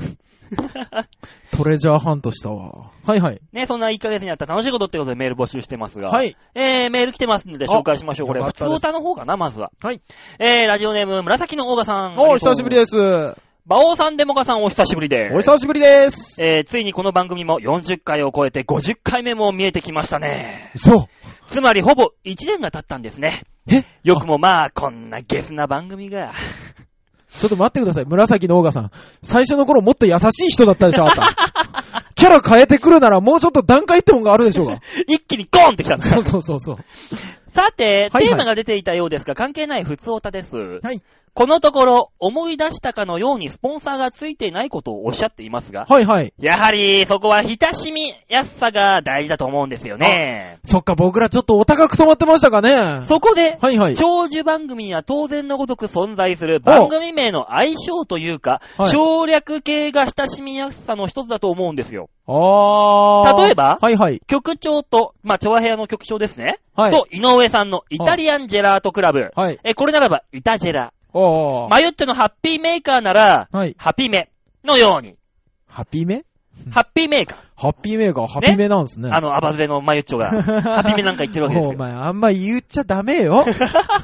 [1.53, 2.91] トレジャーハントしたわ。
[3.07, 3.41] はいはい。
[3.53, 6.11] ね、そんな1ヶ月にあった楽しいことってことでメール募集してますが。
[6.11, 6.37] はい。
[6.55, 8.29] えー、メール来てますんで紹介しましょう。
[8.29, 9.71] これ、普通歌の方かな、まずは。
[9.81, 10.01] はい。
[10.39, 12.19] えー、ラジオネーム、紫のオーガさん。
[12.19, 12.97] お、久しぶりです。
[13.67, 15.35] 馬王さん、デモカさん、お久しぶりです。
[15.35, 16.43] お久しぶりです。
[16.43, 20.73] えー、ついにこの番組も40回を超えて50回目も見えてきましたね。
[20.75, 21.09] 嘘。
[21.47, 23.43] つまりほぼ1年が経ったんですね。
[23.69, 23.85] え？
[24.03, 26.33] よくもまあ、こんなゲスな番組が。
[27.31, 28.05] ちょっと待ってください。
[28.07, 28.91] 紫のオーガさん。
[29.23, 31.23] 最初の頃もっと優しい人だったでしょ、あんた。
[32.15, 34.81] キャラ変えてくるならもうちょっと段階ってもんがあるでしょうが。
[35.09, 36.77] 一気にゴーンってきたんですそうそうそうそう。
[37.55, 40.57] さて、はいテーマが出ていたようですが、関係ない普通オタです。
[40.83, 41.01] はい。
[41.35, 46.33] このところ、思い出したかのようにスポンサーがついていないことをおっしゃっていますが、はいはい。
[46.39, 50.59] やはり、そこは親しみやすさが大事だと思うんですよね。
[50.65, 53.07] そっか、僕らちょっとお高く止まってましたかね。
[53.07, 53.95] そこで、はいはい。
[53.95, 62.09] 長寿番組には当然のごとく存在する番組名の相性というか、はい省略系が親しみやすさの一つだと思うんですよ。
[62.27, 63.43] あー。
[63.43, 64.21] 例えばはいはい。
[64.27, 66.59] 局長と、まあ、チョアヘアの局長ですね。
[66.75, 66.91] はい。
[66.91, 69.31] と、井上さんのイタリアンジェラートクラブ。
[69.35, 69.59] はい。
[69.65, 70.93] え、これならば、イタジェラ。
[71.13, 71.71] おー。
[71.71, 73.75] マユッチョのハッピーメーカーなら、はい。
[73.79, 74.31] ハピメ
[74.65, 75.17] のように。
[75.67, 76.25] ハッピーメ？
[76.71, 77.39] ハッピーメーカー。
[77.57, 79.09] ハッピーメーカー、ハッピーメなんですね。
[79.13, 80.31] あの、アバズレのマユッチョが、
[80.63, 81.71] ハピメなんか言ってるわけですよ。
[81.71, 83.45] お前、あんま言っちゃダメよ。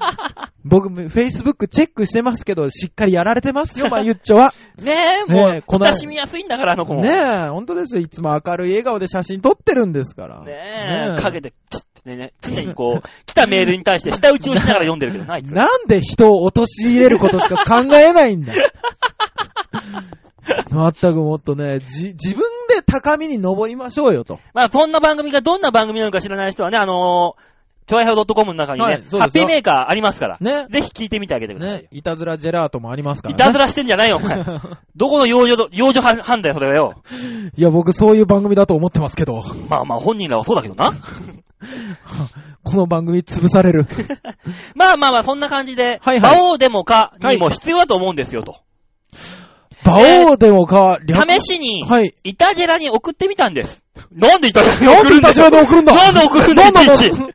[0.65, 4.53] 僕、Facebook チェックしてますけど、しっかりやられてますよ、まあ、ゆっちょは。
[4.83, 7.03] ねえ、もう、ねえこの親しみやすいんだから、あの子も。
[7.03, 8.03] ねえ、ほんとですよ。
[8.03, 10.43] いつも明るい笑顔で写真撮ってるんですから。
[10.43, 15.53] ねえ、かけて、チッってね、常にこう、 来たメールに対して下打ちをしながら読んでるけどな、 あいつ。
[15.53, 18.53] なんで人を陥れることしか考えないんだ。
[20.71, 24.39] まったくもっとね、じ、自分で高みに登りましょうよと。
[24.55, 27.47] まあ、そんな番組がどんな番組なのか知らない人はね、あのー、
[27.87, 30.39] ちょいはよ .com の中にね、はいそうハッですよピーメーカーありますから。
[30.41, 30.67] ね。
[30.71, 31.83] ぜひ聞いてみてあげてください。
[31.83, 33.41] ね、いたずらジェラートもありますからね。
[33.41, 34.45] いたずらしてんじゃないよ、お前。
[34.97, 36.95] どこの幼女ど、幼女犯犯だよ、それはよ。
[37.57, 39.41] いや、僕そういう番組だと思ってますけど。
[39.71, 40.93] まあまあ、本人らはそうだけどな。
[42.63, 43.87] この番組潰される。
[44.75, 48.61] まあまあまあ、そんな感じで、はいはい馬王デモかにも必要だと思うんですよ、と。
[49.85, 52.13] 馬王でもか、略試しに、はい。
[52.25, 53.85] イタジェラに送ってみたんです。
[54.11, 55.95] なんでイタジェラに送るんだよずらで送るんだ？
[55.95, 57.19] なんで送るんだなんだいちいち。
[57.21, 57.27] な、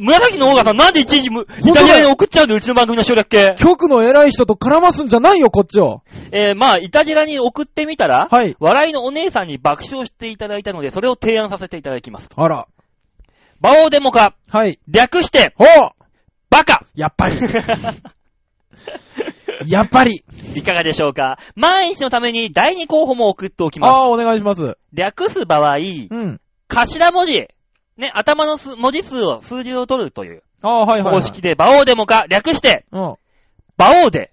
[0.00, 3.54] 紫のオーガさんなんでいちいちむイタジェラに送っちゃうんだよ、うちの番組の省略系。
[3.58, 6.02] 局の偉い人と絡ますんじゃないよ、こっちを。
[6.32, 8.56] えー、まあ、イタジェラに送ってみたら、はい。
[8.58, 12.28] 笑いのお姉さんに爆笑していただいたので、それを提案させていただきます。
[12.34, 12.66] あら。
[13.64, 14.78] 馬王デモか、はい。
[14.86, 15.64] 略して、お
[16.50, 17.38] バカやっぱり。
[19.66, 20.22] やっぱり。
[20.54, 23.90] いかがでしょうか万一のために第二候補も送っておきます。
[23.90, 24.76] ああ、お願いします。
[24.92, 26.42] 略す場合、うん。
[26.68, 27.48] 頭文字、
[27.96, 31.22] ね、頭のす文字数を、数字を取るというああ、はいはい、はい。
[31.22, 33.12] 方式で、馬王デモか、略して、うん。
[33.12, 33.16] あ
[33.78, 34.30] 馬王で、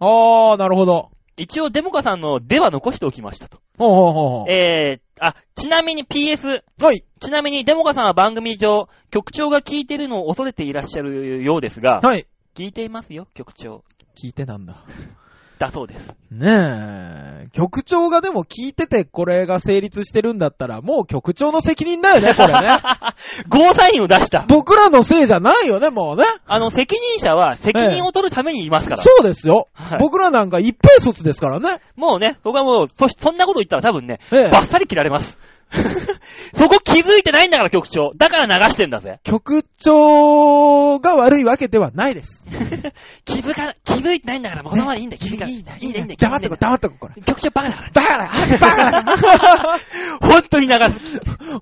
[0.00, 1.12] あ、なるほど。
[1.36, 3.60] 一応デモカさんのでは残しておきましたと。
[3.78, 4.50] ほうほうほうほう。
[4.50, 7.04] えー、あ、ちなみに PS、はい。
[7.20, 12.26] ちなみにデモカさんは番組上、局長が聞いてるのを恐れていらっしゃるようですが、はい。
[12.54, 13.84] 聞いていますよ、局長。
[14.16, 14.76] 聞いてなんだ。
[15.58, 16.14] だそうです。
[16.30, 16.46] ね
[17.44, 17.48] え。
[17.52, 22.68] 局長がでも聞いててこれが成立してるんだったら、もう局長の責任だよね、これね。
[23.48, 24.44] ゴーサインを出した。
[24.48, 26.24] 僕らのせいじゃないよね、もうね。
[26.46, 29.02] あの、責任者は責任を取るためにいますから。
[29.02, 29.68] そうですよ。
[29.74, 31.80] はい僕らなんか一平卒ですからね。
[31.96, 35.38] もうね、僕はもう、そ、そんなこと言ったら多分ね、ええバッサリ切られます。
[36.54, 38.12] そこ気づいてないんだから、局長。
[38.16, 39.20] だから流してんだぜ。
[39.22, 42.46] 局長が悪いわけではないです。
[43.24, 45.52] 気づか、気づいてないんだから、もうそのままでいいんだよ、気づかない。
[45.52, 46.16] いいんだ、いいんだ、いいんだ。
[46.16, 47.22] 黙ってこ、黙ってこ、これ。
[47.22, 48.30] 局長バカだから。
[48.58, 49.78] バカだバカだ
[50.20, 51.20] 本当に流す。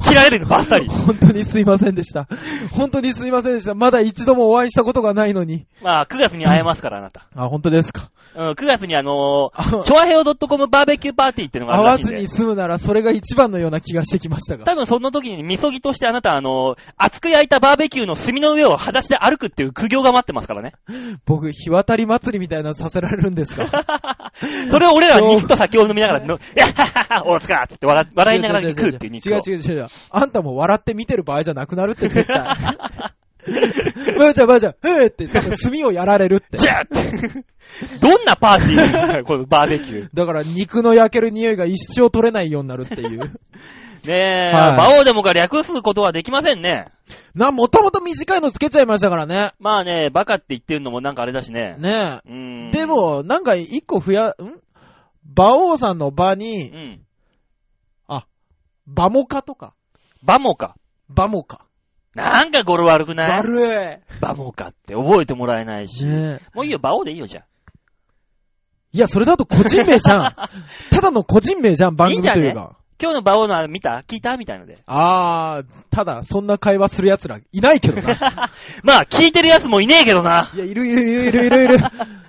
[0.08, 0.88] 切られるの、バッサリ。
[0.88, 2.28] 本当にすいませんでした。
[2.70, 3.74] 本当にすいませんでした。
[3.74, 5.66] まだ一度もお会いしたことがないのに。
[5.82, 7.26] まあ、9月に会えますから、あなた。
[7.34, 8.10] あ、本当ですか。
[8.36, 12.28] うん、9月にあのあー、チョアヘオ .com バーベキューパーティーってのがあ会るらしいんでわずに。
[12.28, 14.64] 済むならそれが一番のような気がしてきましたが。
[14.64, 20.74] 多分その時に、みそぎとしてあなた、あのー、熱く焼いたバーベキューの炭の上を裸足で歩くっていう苦行が待ってますからね。
[21.26, 23.66] 僕、日渡り祭りみたいなのさせられるんですか？
[24.70, 29.36] それを俺らは肉と酒を飲みながら、 のやっはっはっはおつかって笑笑いながら食うっていう肉を。
[29.38, 29.86] 違う違う違う違う。
[30.10, 32.46] あんたも笑って見てる場合じゃなくなるって絶対。
[34.18, 36.58] ばあちゃんばあちゃん、へーって、多分炭をやられるって。
[36.58, 37.44] ジャーって。
[38.00, 40.08] どんなパーティーですかこのバーベキュー。
[40.14, 43.20] だから肉の焼ける匂いが一生取れないようになるっていう。
[44.06, 46.86] ねえ、はい馬王でもが略すことはできませんね。
[47.34, 49.50] な、もともと短いのつけちゃいましたからね。
[49.58, 51.74] まあね、バカって言ってるのもなんかあれだしね。
[51.78, 52.70] ねうーん。
[52.70, 54.34] で、も、なんか一個増や、ん？
[55.36, 57.06] 馬王さんの場うに、ん。
[58.86, 59.74] 馬モカとか、
[60.22, 60.76] バモか。
[61.10, 61.65] 馬モカ。
[62.16, 63.38] なんか語呂悪くない？
[63.38, 66.04] 悪バモかって覚えてもらえないし。
[66.54, 67.42] もういいよ、馬王でいいよ、じゃ
[68.92, 70.34] いや、それだと個人名じゃん。
[70.90, 72.76] ただの個人名じゃん、番組というか。
[72.98, 74.02] 今日の馬王のあれ見た？
[74.08, 74.38] 聞いた？
[74.38, 74.78] みたいので。
[74.86, 78.16] あー、ただ、そんな会話する奴らいないけどな。
[78.82, 80.50] まあ、聞いてる奴もいねえけどな。
[80.54, 81.78] いや、いるいるいるいるいるいる。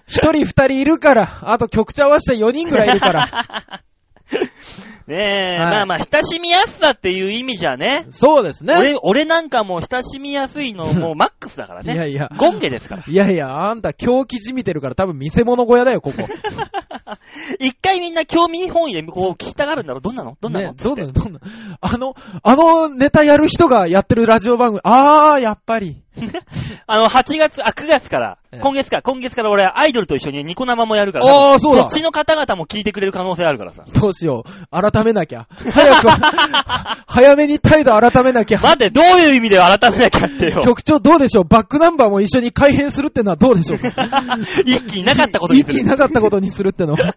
[0.07, 3.81] 一人二人いるから、あと局長合わせて4人ぐらいいるから。
[5.07, 8.05] ねえ、はいまあまあ、親しみやすさっていう意味じゃね。
[8.09, 8.75] そうですね。
[8.77, 11.93] 俺、俺なんかもう親しみやすいの もうマックスだからね。
[11.93, 12.29] いやいや。
[12.37, 13.03] ゴンゲですから。
[13.07, 16.27] いやいや、あんた狂気じみてるから多分見せ物小屋だよ、ここ。
[17.59, 20.01] 一回みんな興味本位でこう聞きたがるんだろう。
[20.01, 20.35] どんなの？
[20.41, 21.11] どんなの、ね、どうなの？
[21.13, 21.39] どうなの？
[21.79, 26.01] あの、あのネタやる人がやってるラジオ番組、あー、やっぱり。
[26.87, 33.83] あの、8月、あ、9月からええ、今月か、今月から俺、アイドルと一緒にニコ生もやるから、あーそうだそっちの方々も聞いてくれる可能性あるからさ。
[33.93, 34.81] どうしよう。
[34.91, 35.47] 改めなきゃ。
[35.71, 36.07] 早く、
[37.07, 38.59] 早めに態度改めなきゃ。
[38.61, 40.61] 待って、どういう意味で改めなきゃってよ。
[40.63, 41.43] 局長どうでしょう？
[41.45, 43.79] バックナンバーも一緒に改変するってのはどうでしょう？
[43.79, 43.89] か
[44.65, 47.15] 一気になかったことにする一気になかったことにするってのは？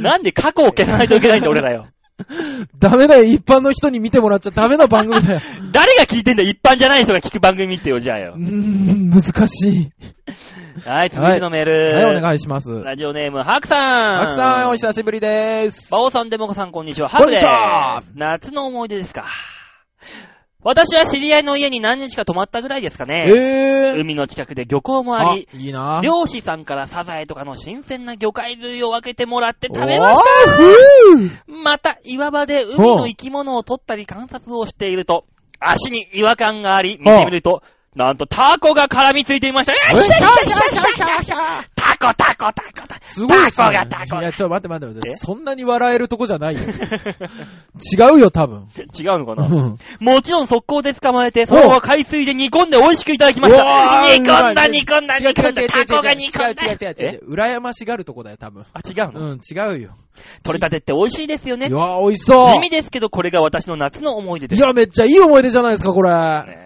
[0.00, 1.86] なんで過去を消さないといけないんだ、俺らよ。
[2.78, 5.40] ダメだよ、一般の人に見てもらっちゃダメな番組だよ。
[5.72, 8.42] 誰が聞いてんだよ、一般じゃない人が聞く番組ってよ、じゃあよ うー。
[8.42, 9.90] ん、難しい。
[10.84, 11.94] はい、続いてのメール。
[11.94, 12.82] はい、お願いします。
[12.82, 14.20] ラジオネーム、ハクさん。
[14.20, 15.90] マキさん、お久しぶりです。
[15.90, 17.08] バオさん、デモカさん、こんにちは。
[17.08, 18.02] ハクですちは。
[18.14, 19.24] 夏の思い出ですか。
[20.64, 23.26] 私は知り合いの家に何日か泊まったぐらいですかね。
[23.28, 24.00] えー。
[24.00, 30.20] 海の近くで漁港もあり、いいな漁師さんからサザエとかの新鮮な魚介類を分けてもらって食べまし
[31.46, 31.52] た。
[31.62, 35.26] また、岩場で海の生き物を取ったり観察をしていると、
[35.60, 37.62] 足に違和感があり、見てみると、
[37.96, 39.72] なんとタコが絡みついていました。
[39.72, 41.36] よっしゃよっしゃよっしゃよっしゃよっしゃ
[41.74, 43.04] タコタコタコタコ。
[43.04, 45.10] すごいタコがタコいや、ちょ、待って待って待って。
[45.10, 46.60] えそんなに笑えるとこじゃないよ。
[46.60, 48.68] 違うよ、多分。
[48.96, 49.46] 違うのかな？
[49.48, 53.64] うんもちろん速攻で捕まえて、そのまま海水で煮込んで美味しくいただきました。
[54.16, 57.32] 煮込んだ煮込んだ煮込んだタコが煮込んだ違う違う違う違う。
[57.32, 58.64] 羨ましがるとこだよ、多分。
[58.74, 59.96] あ、違うの、うん、違うよ。
[60.42, 61.70] 取れたてって美味しいですよねい。
[61.70, 62.52] や、美味しそう。
[62.52, 64.58] 地味ですけど、これが私の夏の思い出です。
[64.58, 66.10] いや、めっちゃいい思い出じゃないですか、これ。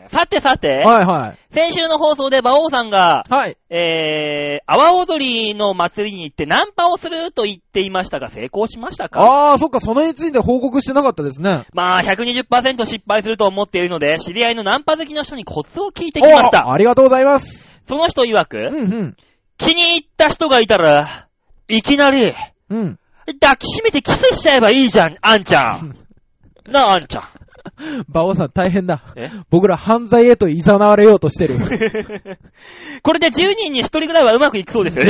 [0.09, 1.07] さてさて、いはい。
[1.51, 3.57] 先週の放送で馬王さんが、はい。
[3.71, 9.53] えー、阿波踊りの祭りに行ってナンパをすると言っていましたが、成功しましたか？
[9.53, 11.65] あー、そっか、そのについて報告してなかったですね。
[11.73, 16.67] まあ、120%失敗すると思っているので、知り合いのナンパ好きの人にコツを聞いてきました。
[16.67, 17.69] おありがとうございます。
[17.89, 19.17] その人曰く、うん、うん。
[19.59, 21.29] 気に入った人がいたら、
[21.69, 22.33] いきなり、
[22.71, 22.99] うん。
[23.41, 25.97] 抱きしめてキスしちゃえばいいじゃん、あんちゃん。
[26.67, 27.23] なあ、あんちゃん。
[28.13, 29.03] 馬王さん大変だ。
[29.17, 29.31] え？
[29.51, 31.59] 僕ら犯罪へと誘われようとしてる。
[33.03, 35.05] これで10人に1人ぐらいはうまくいくそうですよ。
[35.05, 35.09] え？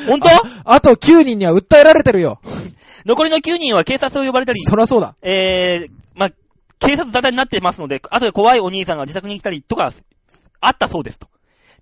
[0.00, 0.28] ー、本当？
[0.64, 2.40] あと9人には訴えられてるよ。
[3.04, 5.14] 残りの9人は警察を呼ばれたり、そらそうだ。
[5.22, 6.30] えー、まあ、
[6.78, 9.92] 警察沙汰になってますので、後で怖いお兄さんが自宅に来たりとか、
[10.60, 11.26] あったそうですと。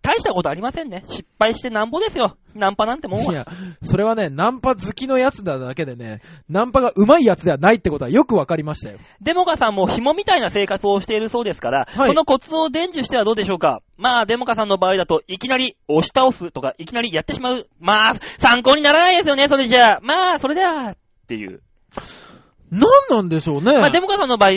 [0.03, 1.05] 大したことありませんね。
[1.07, 2.37] 失敗してなんぼですよ。
[2.55, 3.33] ナンパなんてもんは。
[3.33, 3.47] いや、
[3.83, 8.99] それはね、ナンパ好きのやつだだけでね、ナンパが上手いやつではないってことはよくわかりましたよ。
[9.21, 17.69] デモカさんも紐みたいな生活をしているそうですから、はいこのコツを伝授してはどうでしょうかまあ、デモカさんの場合だと、いきなり押し倒すとか、いきなりやってしまう。
[17.79, 20.01] まあ、参考にならないですよね、それじゃあ。
[20.03, 20.97] まあ、それでは、っ
[21.29, 21.61] ていう。
[22.71, 23.75] なんなんでしょうね。
[23.75, 24.51] まあ、デモカさんの場合、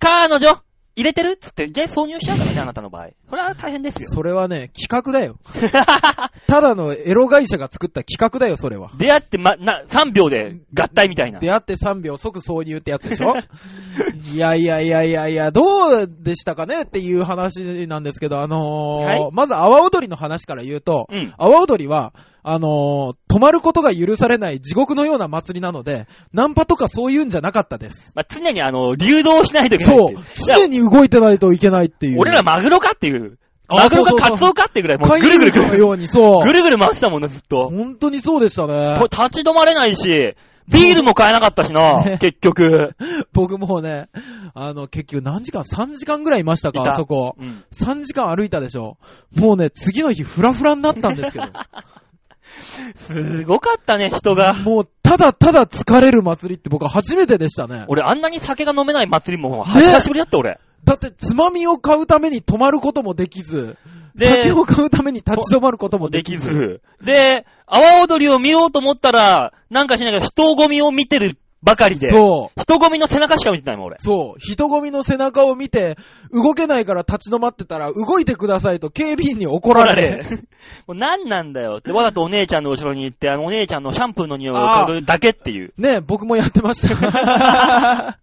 [0.00, 0.60] 彼女、
[0.96, 1.32] 入れてる？
[1.32, 3.08] っつって、じゃあ挿入しちゃうからね、あなたの場合。
[3.28, 4.08] これは大変ですよ。
[4.08, 5.38] それはね、企画だよ。
[6.46, 8.90] ただのエロ会社が作った企画だよ、それは。
[8.98, 11.40] 出会ってま、な、3秒で合体みたいな。
[11.40, 13.34] 出会って3秒即挿入ってやつでしょ？
[14.32, 15.62] いやいやいやいやいや、ど
[16.02, 21.32] うでしたかねっていう話なんですけど、あのーはいまず阿波踊りの話から言うと、うん。
[21.38, 28.12] 阿波踊りは、あのー止まることが許されない地獄のような祭りなので、ナンパとかそういうんじゃなかったです。
[28.14, 30.14] まあ、常にあの、流動しないといけないそう
[30.56, 32.20] 常に動いてないといけないっていう。
[32.20, 33.38] 俺らマグロかっていう。
[33.68, 35.78] あマグロかカツオかってぐらい、もう海ぐるぐるぐる。
[35.78, 36.44] ように、そう。
[36.44, 37.68] ぐるぐる回してたもんね、ずっと。
[37.70, 38.96] 本当にそうでしたね。
[38.98, 40.36] と立ち止まれないし、
[40.68, 42.94] ビールも買えなかったしなね、結局。
[43.32, 44.08] 僕もうね、
[44.54, 47.36] あの、結局何時間 ?3 時間ぐらいいましたかあそこ。
[47.38, 47.64] うん。
[47.72, 48.96] 3時間歩いたでしょ。
[49.34, 51.46] もうね、次の日フラフラになったんですけど。
[52.96, 54.54] すごかったね、人が。
[54.54, 57.84] もう、ただただ疲れる祭りって僕は初めてでしたね。
[57.88, 60.60] 俺、あんなに酒が飲めない祭りも、ね久しぶりだった、俺。
[60.84, 63.76] だって、つまみを買うために止まることもできず、
[64.14, 66.46] で酒を買うために立ち止まることもででききず。
[66.46, 66.80] ず。
[67.02, 72.08] で、阿波踊りを見ようと思ったら、なんかしないけど、人混みを見てるばかりで。
[72.08, 72.60] そう。
[72.60, 73.96] 人混みの背中しか見てないもん、俺。
[73.98, 74.38] そう。
[74.38, 75.96] 人混みの背中を見て、
[76.30, 80.20] 動けないから立ち止まってたら、動いてくださいと警備員に怒られ。
[80.86, 85.72] もう何なんだよって、わざとお姉ちゃんの後ろに行って、あのお姉ちゃんのシャンプーの匂いを嗅ぐだけっていう。
[85.78, 86.98] ね僕もやってましたよ。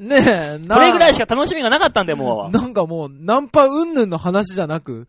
[0.00, 2.50] ねえ、なこれぐらいしか楽しみがなかったんだよ、もう。
[2.50, 5.06] なんかもう、ナンパ云々の話じゃなく、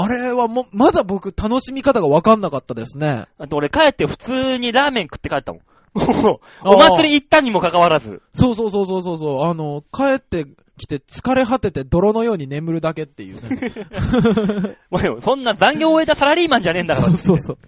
[0.00, 3.26] あれはもう、まだ僕楽しみ方がわかんなかったですね。
[3.36, 5.62] あと俺帰って普通にラーメン食って帰ったもん。
[6.64, 8.22] お祭り行ったにもかかわらず。
[8.32, 10.46] そうそうそうそうそうそう、あの、帰って
[10.78, 14.76] きて疲れ果てて泥のように眠るだけっていうね。
[15.20, 17.12] そんな残業を終えたサラリーマンじゃねえんだから。
[17.18, 17.58] そうそう。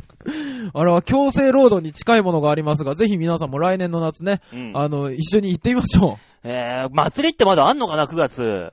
[0.73, 6.49] あれは強制労働に近いものがありますが、ぜひ皆さんも来年の夏ね、うんあの、一緒に行ってみましょう。
[6.49, 8.73] えー、祭りってまだあんのかな、9月。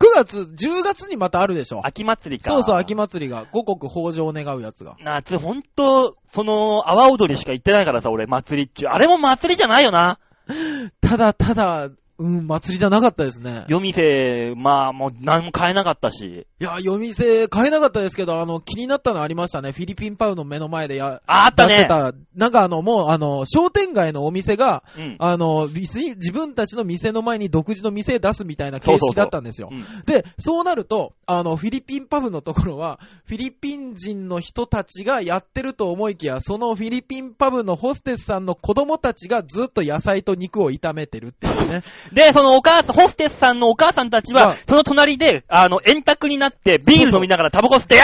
[0.00, 1.84] 9月、10月にまたあるでしょ。
[1.84, 2.50] 秋祭りか。
[2.50, 4.96] そうそう、秋祭りが、五穀豊穣を願うやつが。
[5.00, 8.88] 夏、ほんと、その、阿波踊りしか行ってないからさ、俺、祭りっちゅう。
[8.90, 10.18] あれも祭りじゃないよな。
[11.00, 11.88] ただただ、
[12.18, 13.64] うん、祭りじゃなかったですね。
[13.68, 16.46] 夜店、まあ、もう何も買えなかったし。
[16.60, 19.70] いや、夜店買えなかったですけど、あの、気になったのありましたね。
[19.70, 21.86] フィリピンパウの目の前でや、あ、あったね。
[21.86, 22.12] た。
[22.34, 25.16] なんかあの、もう、あの、商店街のお店が、うん。
[25.20, 29.68] あの、店自分たちの店の前に独自の店出すみたいな形式だったんですよ。
[29.70, 32.98] うんで、そうなると、あの、フィリピンパブのところは、
[33.28, 41.82] フィリピン人の人たちがやってると思いきや、そのフィリピンパブのホステスさんの子供たちがずっと野菜と肉を炒めてるっていうね。
[42.14, 48.00] で、そのお母さん、ホステスさんのお母さんたちは、はいその隣で、あの、円卓になって、ビール飲みながらタバコ吸って、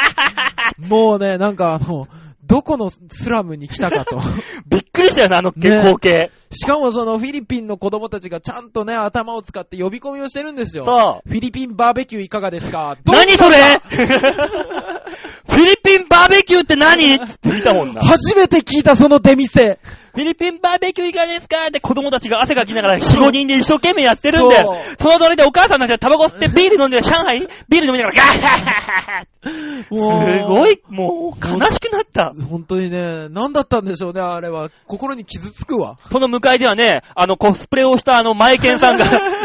[0.88, 2.08] もうね、なんかあの、
[2.46, 4.20] どこのスラムに来たかと。
[4.68, 6.30] びっくりしたよな、あのね光景。
[6.50, 10.84] しかもそのフィリピンの子供たちがちゃんとね、頭を使って呼び込みをしてるんですよ。
[10.84, 11.28] そう。
[11.28, 12.96] フィリピンバーベキューいかがですか？
[13.06, 13.56] 何それ？
[15.48, 17.18] フィリピンバーベキューって何？
[17.18, 18.00] つ って見たもんな。
[18.00, 19.78] フ初めて聞いたその出店。
[20.22, 21.66] ィリピンバーベキューいかがですか？
[21.68, 24.76] って子供たちが汗かきながら4、5人で一生懸命やってるんだよ。
[24.98, 29.26] その隣でお母さんたちがタバコ吸ってビール飲んで、上海ビール飲みながらガッハッハッハッ
[29.86, 29.90] す
[30.48, 30.74] ごい。
[30.74, 32.32] い、もう悲しくなった。
[32.48, 34.70] 本当にね、何だったんでしょうね、あれは。
[34.86, 35.98] 心に傷つくわ。
[36.10, 39.04] その向かいではね、あのコスプレをしたあのマイケンさんが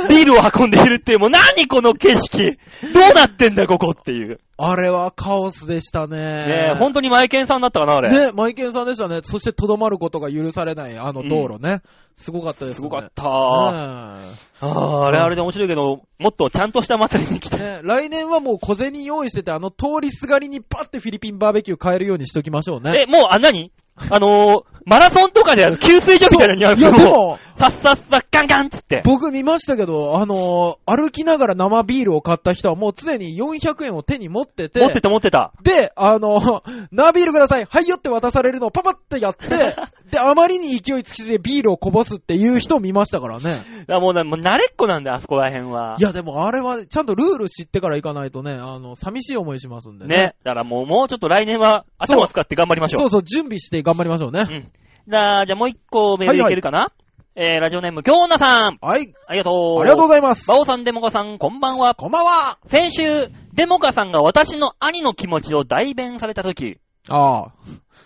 [0.10, 2.58] ビールを運んでいるっていう、もう何この景色
[2.94, 4.40] どうなってんだここっていう。
[4.64, 6.18] あれはカオスでしたね。
[6.18, 8.10] ねえ、本当にマイケンさんだったかな、あれ。
[8.28, 9.22] ね、マイケンさんでしたね。
[9.24, 11.82] そして、とどまることが許されない、あの道路ね。
[12.16, 12.76] すごかったですね。
[12.76, 13.24] すごかった。
[13.24, 17.58] ねああ、あれあれで面白いけど、もっとちゃんとした祭りに来て。
[17.58, 23.06] ね来年はもう小銭用意してて、あの通りすがりにパッてフィリピンバーベキュー買えるようにしときましょうね。
[23.08, 23.72] え、もう、あ、何？
[24.10, 29.02] あのー、マラソンとかである給水所みたいなニュアンスいや、でも、も、さっさっさ、ガンガンっつって。
[29.06, 35.54] 僕見ましたけど、あのー歩きながら生ビールを買った人はもう常に400円を手に持ってて、持ってた持ってた。
[35.64, 39.48] で、あの、生ビールください、はいよって渡されるのをパパってやって、
[40.12, 43.62] で、あまりに勢いつきすぎてビールをこぼすっていう人を見ましたからね。
[43.88, 45.96] いやもうな、もう慣れっこなんだよ、あそこら辺は。
[46.00, 50.16] いや、でもあれはちゃんとルール知ってから行かないとね、あの、寂しい思いしますんでね。
[50.16, 50.36] ね。
[50.44, 53.02] だからもう、もうちょっと来年は頭を使って頑張りましょう。
[53.02, 54.46] そうそう、準備して頑張りましょうね。
[54.50, 54.72] うん。
[55.08, 56.92] じゃあ、じゃあもう一個メールいけるかな、
[57.36, 58.78] えー、ラジオネーム、京女さん。
[58.82, 59.82] はい、ありがとう。
[59.82, 60.48] ありがとうございます。
[60.48, 61.96] バオさん、デモカさん、こんばんは。
[61.96, 62.58] こんばんは。
[62.68, 66.78] 先週、デモカさんが私の兄の気持ちを代弁されたとき、
[67.10, 67.52] ああ、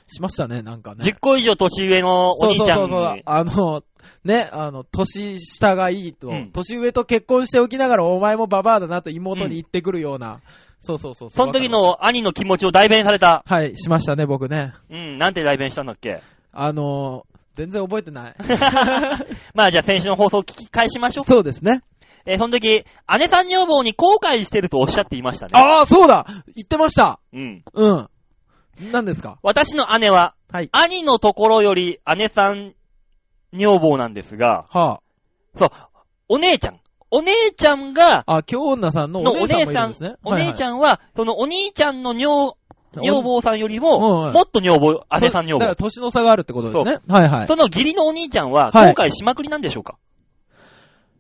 [0.07, 1.03] しましたね、なんかね。
[1.03, 3.21] 10個以上年上のお兄ちゃんに、そうそうそうそう。
[3.25, 3.83] あの、
[4.23, 10.41] ね、あの、年下がいいと、うん年上と結婚しておきながらお前もババアだなと妹に言ってくるような。
[10.85, 11.29] そうそうそう。
[11.29, 11.69] その時。
[11.69, 13.43] の兄の気持ちを代弁された。
[13.45, 14.73] はい、しましたね、僕ね。
[14.89, 16.21] うん、なんて代弁したんだっけ？
[16.53, 18.35] あの、全然覚えてない。
[19.53, 21.25] まあじゃあ先週の放送を聞き返しましょう。
[21.25, 21.81] そうですね。
[22.25, 22.85] えーその時、
[23.19, 25.51] 姉さん女房に後悔してるとおっしゃっていましたね。
[25.53, 26.25] ああ、そうだ
[26.55, 27.63] 言ってましたうん。
[27.73, 28.09] うん。
[28.91, 29.37] 何ですか？
[29.43, 30.69] 私の姉は、はい。
[30.71, 32.73] 兄のところより姉さん
[33.53, 35.01] 女房なんですが、は
[35.55, 35.69] そう、
[36.29, 36.79] お姉ちゃん。
[37.11, 38.37] お姉ちゃんが、あ。
[38.37, 40.15] あ、京女さんののお姉さんもいるんですね。
[40.23, 42.53] お姉ちん、ゃんは、そのお兄ちゃんの女、
[43.01, 45.83] 女房さんよりうんも、はいもっと女房、姉さん女だから房。
[45.83, 46.99] 年の差があるってことですね。
[47.07, 47.47] はいはい。
[47.47, 49.97] その義理のお兄ちゃんは、後はい悔しまくりなんでしょうか、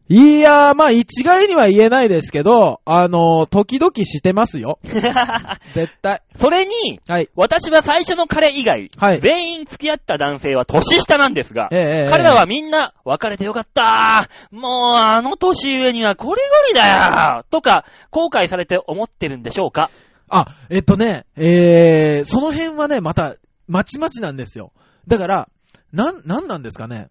[0.07, 4.77] いやー、まあ一概には言えないですけど、あのー時々してますよ。
[5.73, 6.21] 絶対。
[6.37, 7.29] それに、はい。
[7.35, 19.89] 私は最初の彼以外、はい全員付き合った男性は年下なんですが、ええええ彼らはみんな、別れてよかったもう、あの年上にはこりごりだよとか、後悔されて思ってるんでしょうか？
[20.29, 23.37] あ、えっとね、えー、その辺はね、また、
[23.67, 24.71] まちまちなんですよ。
[25.07, 25.49] だから、
[25.91, 27.07] なん、なんなんですかね。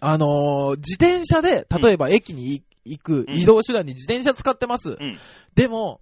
[0.00, 4.90] あのー自転車で、例えば駅に行くうん移動手段に自転車使ってます。
[4.90, 5.18] うん。
[5.54, 6.00] でも、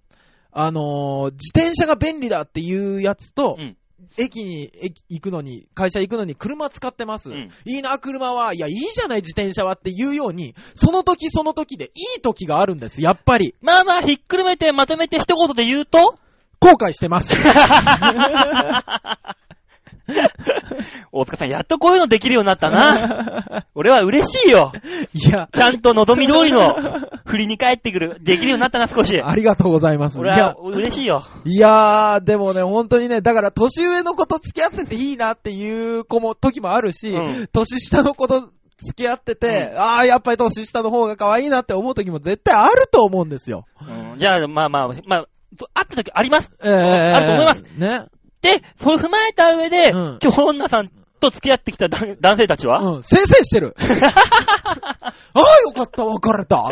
[0.51, 3.77] あのー自転車が便利だっていうやつと、うん。
[4.17, 7.29] 駅に駅行くのに、会社行くのに車使ってます。
[7.31, 8.53] うんいいな、車は。
[8.53, 11.89] いや、いいじゃない、自転車はっていうように、その時その時でい
[12.19, 13.55] い時があるんです、やっぱり。
[13.61, 16.19] まあまあ、ひっくるめてまとめて一言で言うと、
[16.59, 17.35] 後悔してます。
[21.11, 23.65] 大塚さん、やっとこういうのできるようになったな。
[23.75, 24.71] 俺は嬉しいよ。
[25.13, 26.75] いや、ちゃんと望み通りの
[27.25, 29.21] 振りに帰ってくる、できるようになったな、少し。
[29.21, 30.19] ありがとうございます。
[30.19, 31.25] 俺は嬉しいよ。
[31.45, 43.65] いや、ー、でもね、本当にね、だから年上の子と付き合ってていいなっていう子も、時もあるし、うん年下の子と付き合ってて、ああ、やっぱり年下の方が可愛いなって思う時も絶対あると思うんですよ。
[43.81, 45.27] うんじゃあ、まあまあ、まあ、
[45.73, 46.51] 会った時あります。
[46.63, 47.63] ええあると思います。
[47.77, 48.05] ね。
[48.43, 53.73] で、それを踏まえた上で、うん今日女さんと付き合ってきた男男性たちは、うん、先生してる。
[53.79, 56.63] ああ、よかった、別れた。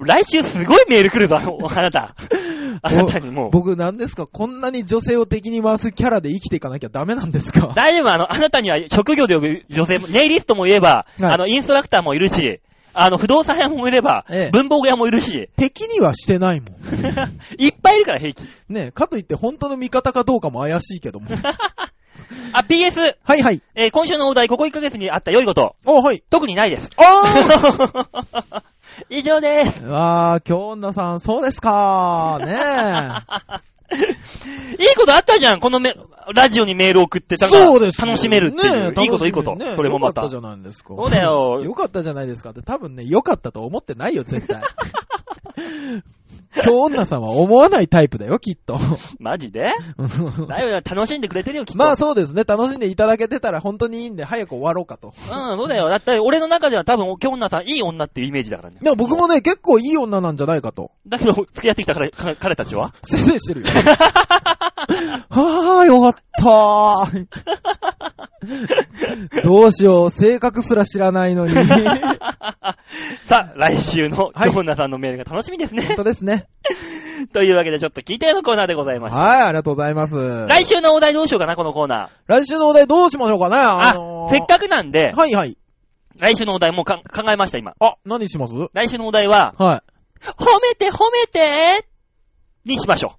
[0.00, 2.14] 来週すごいメール来るぞ、あなた。
[2.82, 3.50] あなたにもう。
[3.50, 4.26] 僕何ですか？
[4.26, 7.72] こんなに女性を敵に回すキャラで生きていかなきゃダメなんですか？
[7.74, 12.60] 大丈夫、あの、あなたには職業で呼ぶ女性も、ネイリストもいれば、はいあの、インストラクターもいるし、
[12.94, 16.70] あの、不動産屋もいれば、ええ文房具屋もいるし、敵にはしてないもん。
[17.58, 18.42] いっぱいいるから平気。
[18.68, 21.26] ねかといって本当の味方かどうかも怪しいけども。
[22.52, 23.62] あ、PS、はいはい。
[23.74, 26.22] えー今週のお題、ここ1ヶ月にあった良いこと、おはい。
[26.30, 26.90] 特にないです。
[26.96, 28.62] あ
[29.10, 29.84] 以上です。
[29.84, 33.64] ーあー、京女さん、そうですかね
[33.94, 35.94] いいことあったじゃん、このめ、
[36.34, 37.42] ラジオにメール送って、え。
[37.42, 38.06] なんかそうですよ。
[38.06, 38.92] 楽しめるっていう。
[38.92, 39.50] ねえいいこといいこと。
[39.50, 40.22] 楽しめるねそれもまた。
[40.22, 40.94] よかったじゃないですか。
[40.96, 44.62] そうだよ よかったじゃないですかって、多分ね、よかったと思ってないよ、絶対。
[46.62, 48.78] 京女さんは思わないタイプだよ、きっと。
[49.18, 49.68] マジで？
[50.48, 51.78] だよ、楽しんでくれてるよ、きっと。
[51.78, 55.08] まあそうですね、楽しんでいただけてたら本当にいいんで、早く終わろうかと。
[55.08, 55.88] うん、そうだよ。
[55.88, 58.78] だって、俺の中では多分、京女さん、いい女っていうイメージだからね。
[58.82, 60.90] いや、僕もね、結構いい女なんじゃないかと。
[61.06, 62.94] だけど、付き合ってきた彼か彼たちは？
[63.02, 63.66] 先生してるよ。
[65.30, 67.08] はあ、よかった
[69.42, 71.54] どうしよう、性格すら知らないのに。
[71.54, 71.66] 本
[73.26, 75.94] さあ、来週のはい京女さんのメールが楽しみですね。
[75.96, 76.46] 当ですね。
[77.32, 79.20] というわけで、ちょっと聞いてのコーナーでございました。
[79.20, 80.46] はい、ありがとうございます。
[80.48, 82.08] 来週のお題どうしようかな、このコーナー。
[82.26, 85.56] 来週のお題どうしましょうかねあ、のーせっかくなんで、はいはい。
[86.18, 87.72] 来週のお題もうか考えました、今。
[87.80, 88.54] あ、何します？
[88.72, 89.80] 来週のお題は、はい。
[90.38, 91.86] 褒めて褒めて
[92.64, 93.16] にしましょ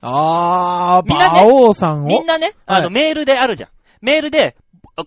[0.00, 2.04] あー、みんなね馬王さんう。
[2.04, 2.06] を？
[2.06, 3.70] みんなね、あの、はいメールであるじゃん。
[4.00, 4.56] メールで、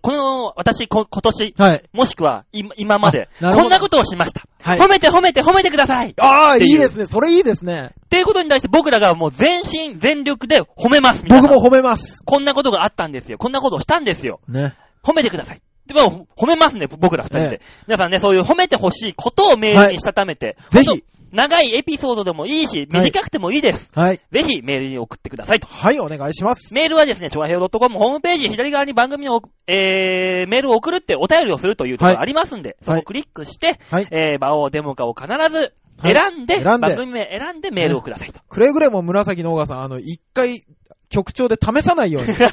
[0.01, 1.83] この、私、こ今年、はい。
[1.93, 4.41] もしくは、今今まで、あなるほどこんなことをしました。
[4.61, 7.05] はい褒めて褒めて褒めてくださいあー、っていういいですね。
[7.05, 7.91] それいいですね。
[8.05, 11.23] っていうことに対して僕らがもう全身全力で褒めます。
[11.23, 12.23] 皆さん僕も褒めます。
[12.25, 13.37] こんなことがあったんですよ。
[13.37, 14.41] こんなことをしたんですよ。
[14.47, 14.75] ね。
[15.01, 15.61] 褒めてください。
[15.87, 17.55] でも、褒めますね、僕ら二人で。
[17.55, 21.03] え皆さんね、そういう褒めてほしいことをメールにしたためて、ぜひ。
[21.31, 23.89] 長いエピソードでもいいし、はい短くてもいいです。
[23.93, 24.19] はい。
[24.31, 25.67] ぜひメールに送ってくださいと。
[25.67, 26.73] はい、お願いします。
[26.73, 34.07] メールはですね、ちょわへよ .com ホームページ左側に番組の、えー、メールを送るってお便りをするというところありますんで、そこをクリックして、はい。
[34.11, 38.41] えー、場をデモカを必ずはい選んで、選んで番組名選んでメールをくださいと。
[38.47, 40.63] くれぐれも紫のオーガさん、あの、一回、
[41.09, 42.33] 局長で試さないように。
[42.37, 42.47] そう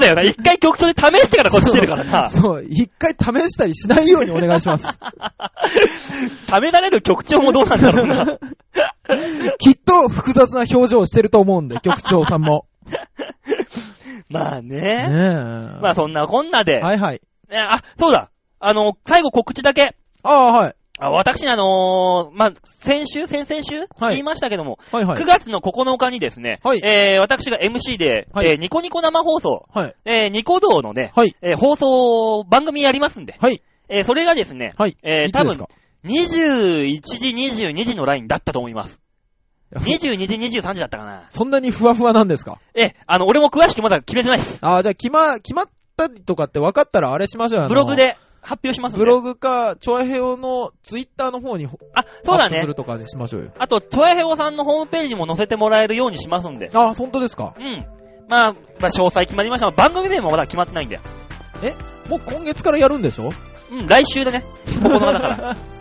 [0.00, 0.22] だよな。
[0.22, 2.28] 一回局長で試してからこっち来てるからな。
[2.28, 4.86] そう、一回試したりしないようにお願いします。
[6.46, 8.38] 試される局長もどうなんだろうな。
[9.58, 12.66] きっと複雑な表情をしてると思うんで、局長さんも。
[14.30, 14.80] まあね。
[14.80, 15.80] ねえ。
[15.80, 16.80] まあそんなこんなで。
[16.80, 17.22] はいはい。
[17.50, 18.30] ねあ、そうだ。
[18.60, 19.96] あの、最後告知だけ。
[20.22, 20.74] ああ、はい。
[21.00, 25.26] あ私ね、あのーまあ、先週、先々週、はい言いましたけども、はいはい9。
[25.26, 29.94] 月の9日にですね、はいえー、私が MC で、はいえーニコニコ生放送、はい。
[30.04, 31.36] えー、ニコ動のね、はい。
[31.42, 33.62] えー放送、番組やりますんで、はい。
[33.88, 34.96] えー、それがですね、はい。
[35.02, 35.68] えー、多分いつですか、
[36.04, 37.28] 21時、
[37.72, 39.00] 22時のラインだったと思います。
[39.74, 41.24] 22時、23時だったかな。
[41.28, 42.58] そんなにふわふわなんですか？
[42.74, 44.58] え、あの、俺も詳しくまだ決めてないです。
[44.62, 47.68] あーじゃあ、決ま、決まったりとかって分かったらあれしましょうよ。
[47.68, 47.94] ブログ。
[47.96, 48.16] で
[48.48, 49.04] 発表しますんで。
[49.04, 52.74] ブログか、チョアヘオのツイッターの方にほあ、そうだねする。
[52.74, 53.50] とかにしましょうよ。
[53.58, 56.70] あと、トヤヘオさんのホームページにも載せてもらえるようにしますんで。
[56.72, 57.54] あー、本当ですか？
[57.58, 57.86] うん。
[58.28, 59.70] まあ、まあ、詳細決まりました。
[59.70, 61.02] 番組名もまだ決まってないんだよ。
[62.08, 63.32] もう今月からやるんでしょ？
[63.70, 64.44] うん、来週でね。
[64.66, 65.56] 9日だから。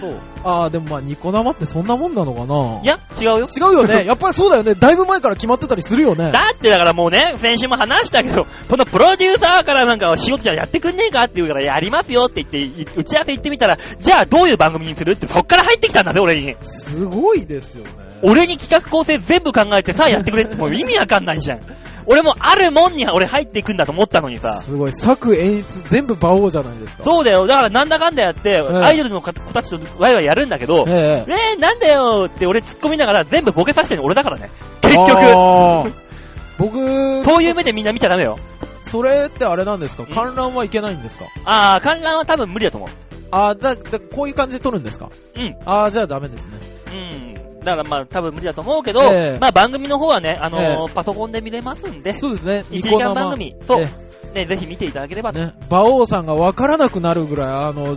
[0.00, 0.20] そう。
[0.44, 2.80] あー、でもまあ、ニコ生ってそんなもんなのかな？
[2.82, 3.48] いや、違うよ。
[3.48, 4.04] 違うよね。
[4.06, 4.74] やっぱりそうだよね。
[4.74, 6.30] だいぶ前から決まってたりするよね。
[6.32, 15.12] だってだからもうね、先週も話したけど、このプロデューサーからなんか仕事じゃやってくんねえかって言うからやりますよって言って、い打ち合わせ行ってみたら、じゃあどういう番組にする？
[15.12, 16.56] ってそっから入ってきたんだぜ、俺に。
[16.60, 17.90] すごいですよね。
[18.22, 21.60] 俺に企画構成全部考えてさ、やってくれってもう意味わかんないじゃん。
[22.06, 24.60] 俺もあるもんに俺入っていくんだと思ったのにさ。
[24.60, 24.92] すごい。
[24.92, 27.04] 作演出全部馬王じゃないですか。
[27.04, 27.46] そうだよ。
[27.46, 31.30] だからなんだかんだやって、えアイドルの子たちとワイワイやるんだけど、ええ。
[31.30, 34.50] ねえ、なんだよって俺突っ込みながら全部ボケさせてるの俺だからね。
[34.82, 35.10] 結局。
[35.16, 35.92] あ ー
[36.58, 38.38] 僕、そういう目でみんな見ちゃダメよ。
[38.82, 40.02] それってあれなんですか？
[40.04, 41.24] ん観覧はいけないんですか？
[41.44, 42.90] あー、観覧は多分無理だと思う。
[43.30, 45.08] あーだ、だ、こういう感じで撮るんですか？
[45.36, 45.56] うん。
[45.64, 46.58] あー、じゃあダメですね。
[46.86, 47.23] うん。
[47.64, 52.64] だからまあ多分無理だと思うけど、ええまあ番組の方はね、あのーえパソコンで見れますんで、そうですね。
[52.70, 54.04] 1時間番組、そう、え
[54.34, 55.40] ね、ぜひ見ていただければと。
[55.40, 57.96] ね、馬王さんがわからなくなるぐらい、あの、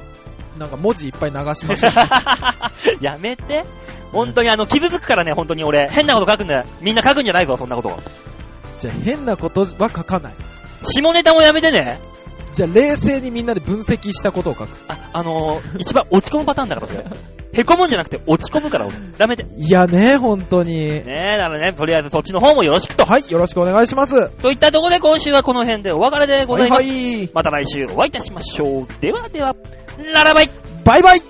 [0.58, 1.92] なんか文字いっぱい流しました。
[3.02, 3.66] やめて。
[4.12, 5.90] 本当にあの、傷つくからね、本当に俺。
[5.90, 6.64] 変なこと書くんだよ。
[6.82, 8.00] みんな書くんじゃないぞ、そんなこと。
[8.80, 10.34] じゃあ変なことは書かない。
[10.82, 12.00] 下ネタもやめてね。
[12.54, 14.70] じゃあ冷静にみんなで分析したことを書く。
[14.88, 17.06] あ、あのー、一番落ち込むパターンだから、それ。
[17.54, 18.98] へこむんじゃなくて落ち込むから、俺。
[19.18, 19.46] ダメで。
[19.58, 20.80] いやね、本当に。
[20.80, 23.06] ねえ、だからね、とりあえずそっちの方もよろしくと。
[23.06, 24.30] はい、よろしくお願いします。
[24.30, 26.84] といったところで今週はこの辺でお別れでございます。
[26.84, 27.30] はいはい。
[27.34, 28.88] また来週お会いいたしましょう。
[29.02, 29.56] ではでは、
[30.14, 30.50] ララバイ
[30.84, 31.22] バイバイ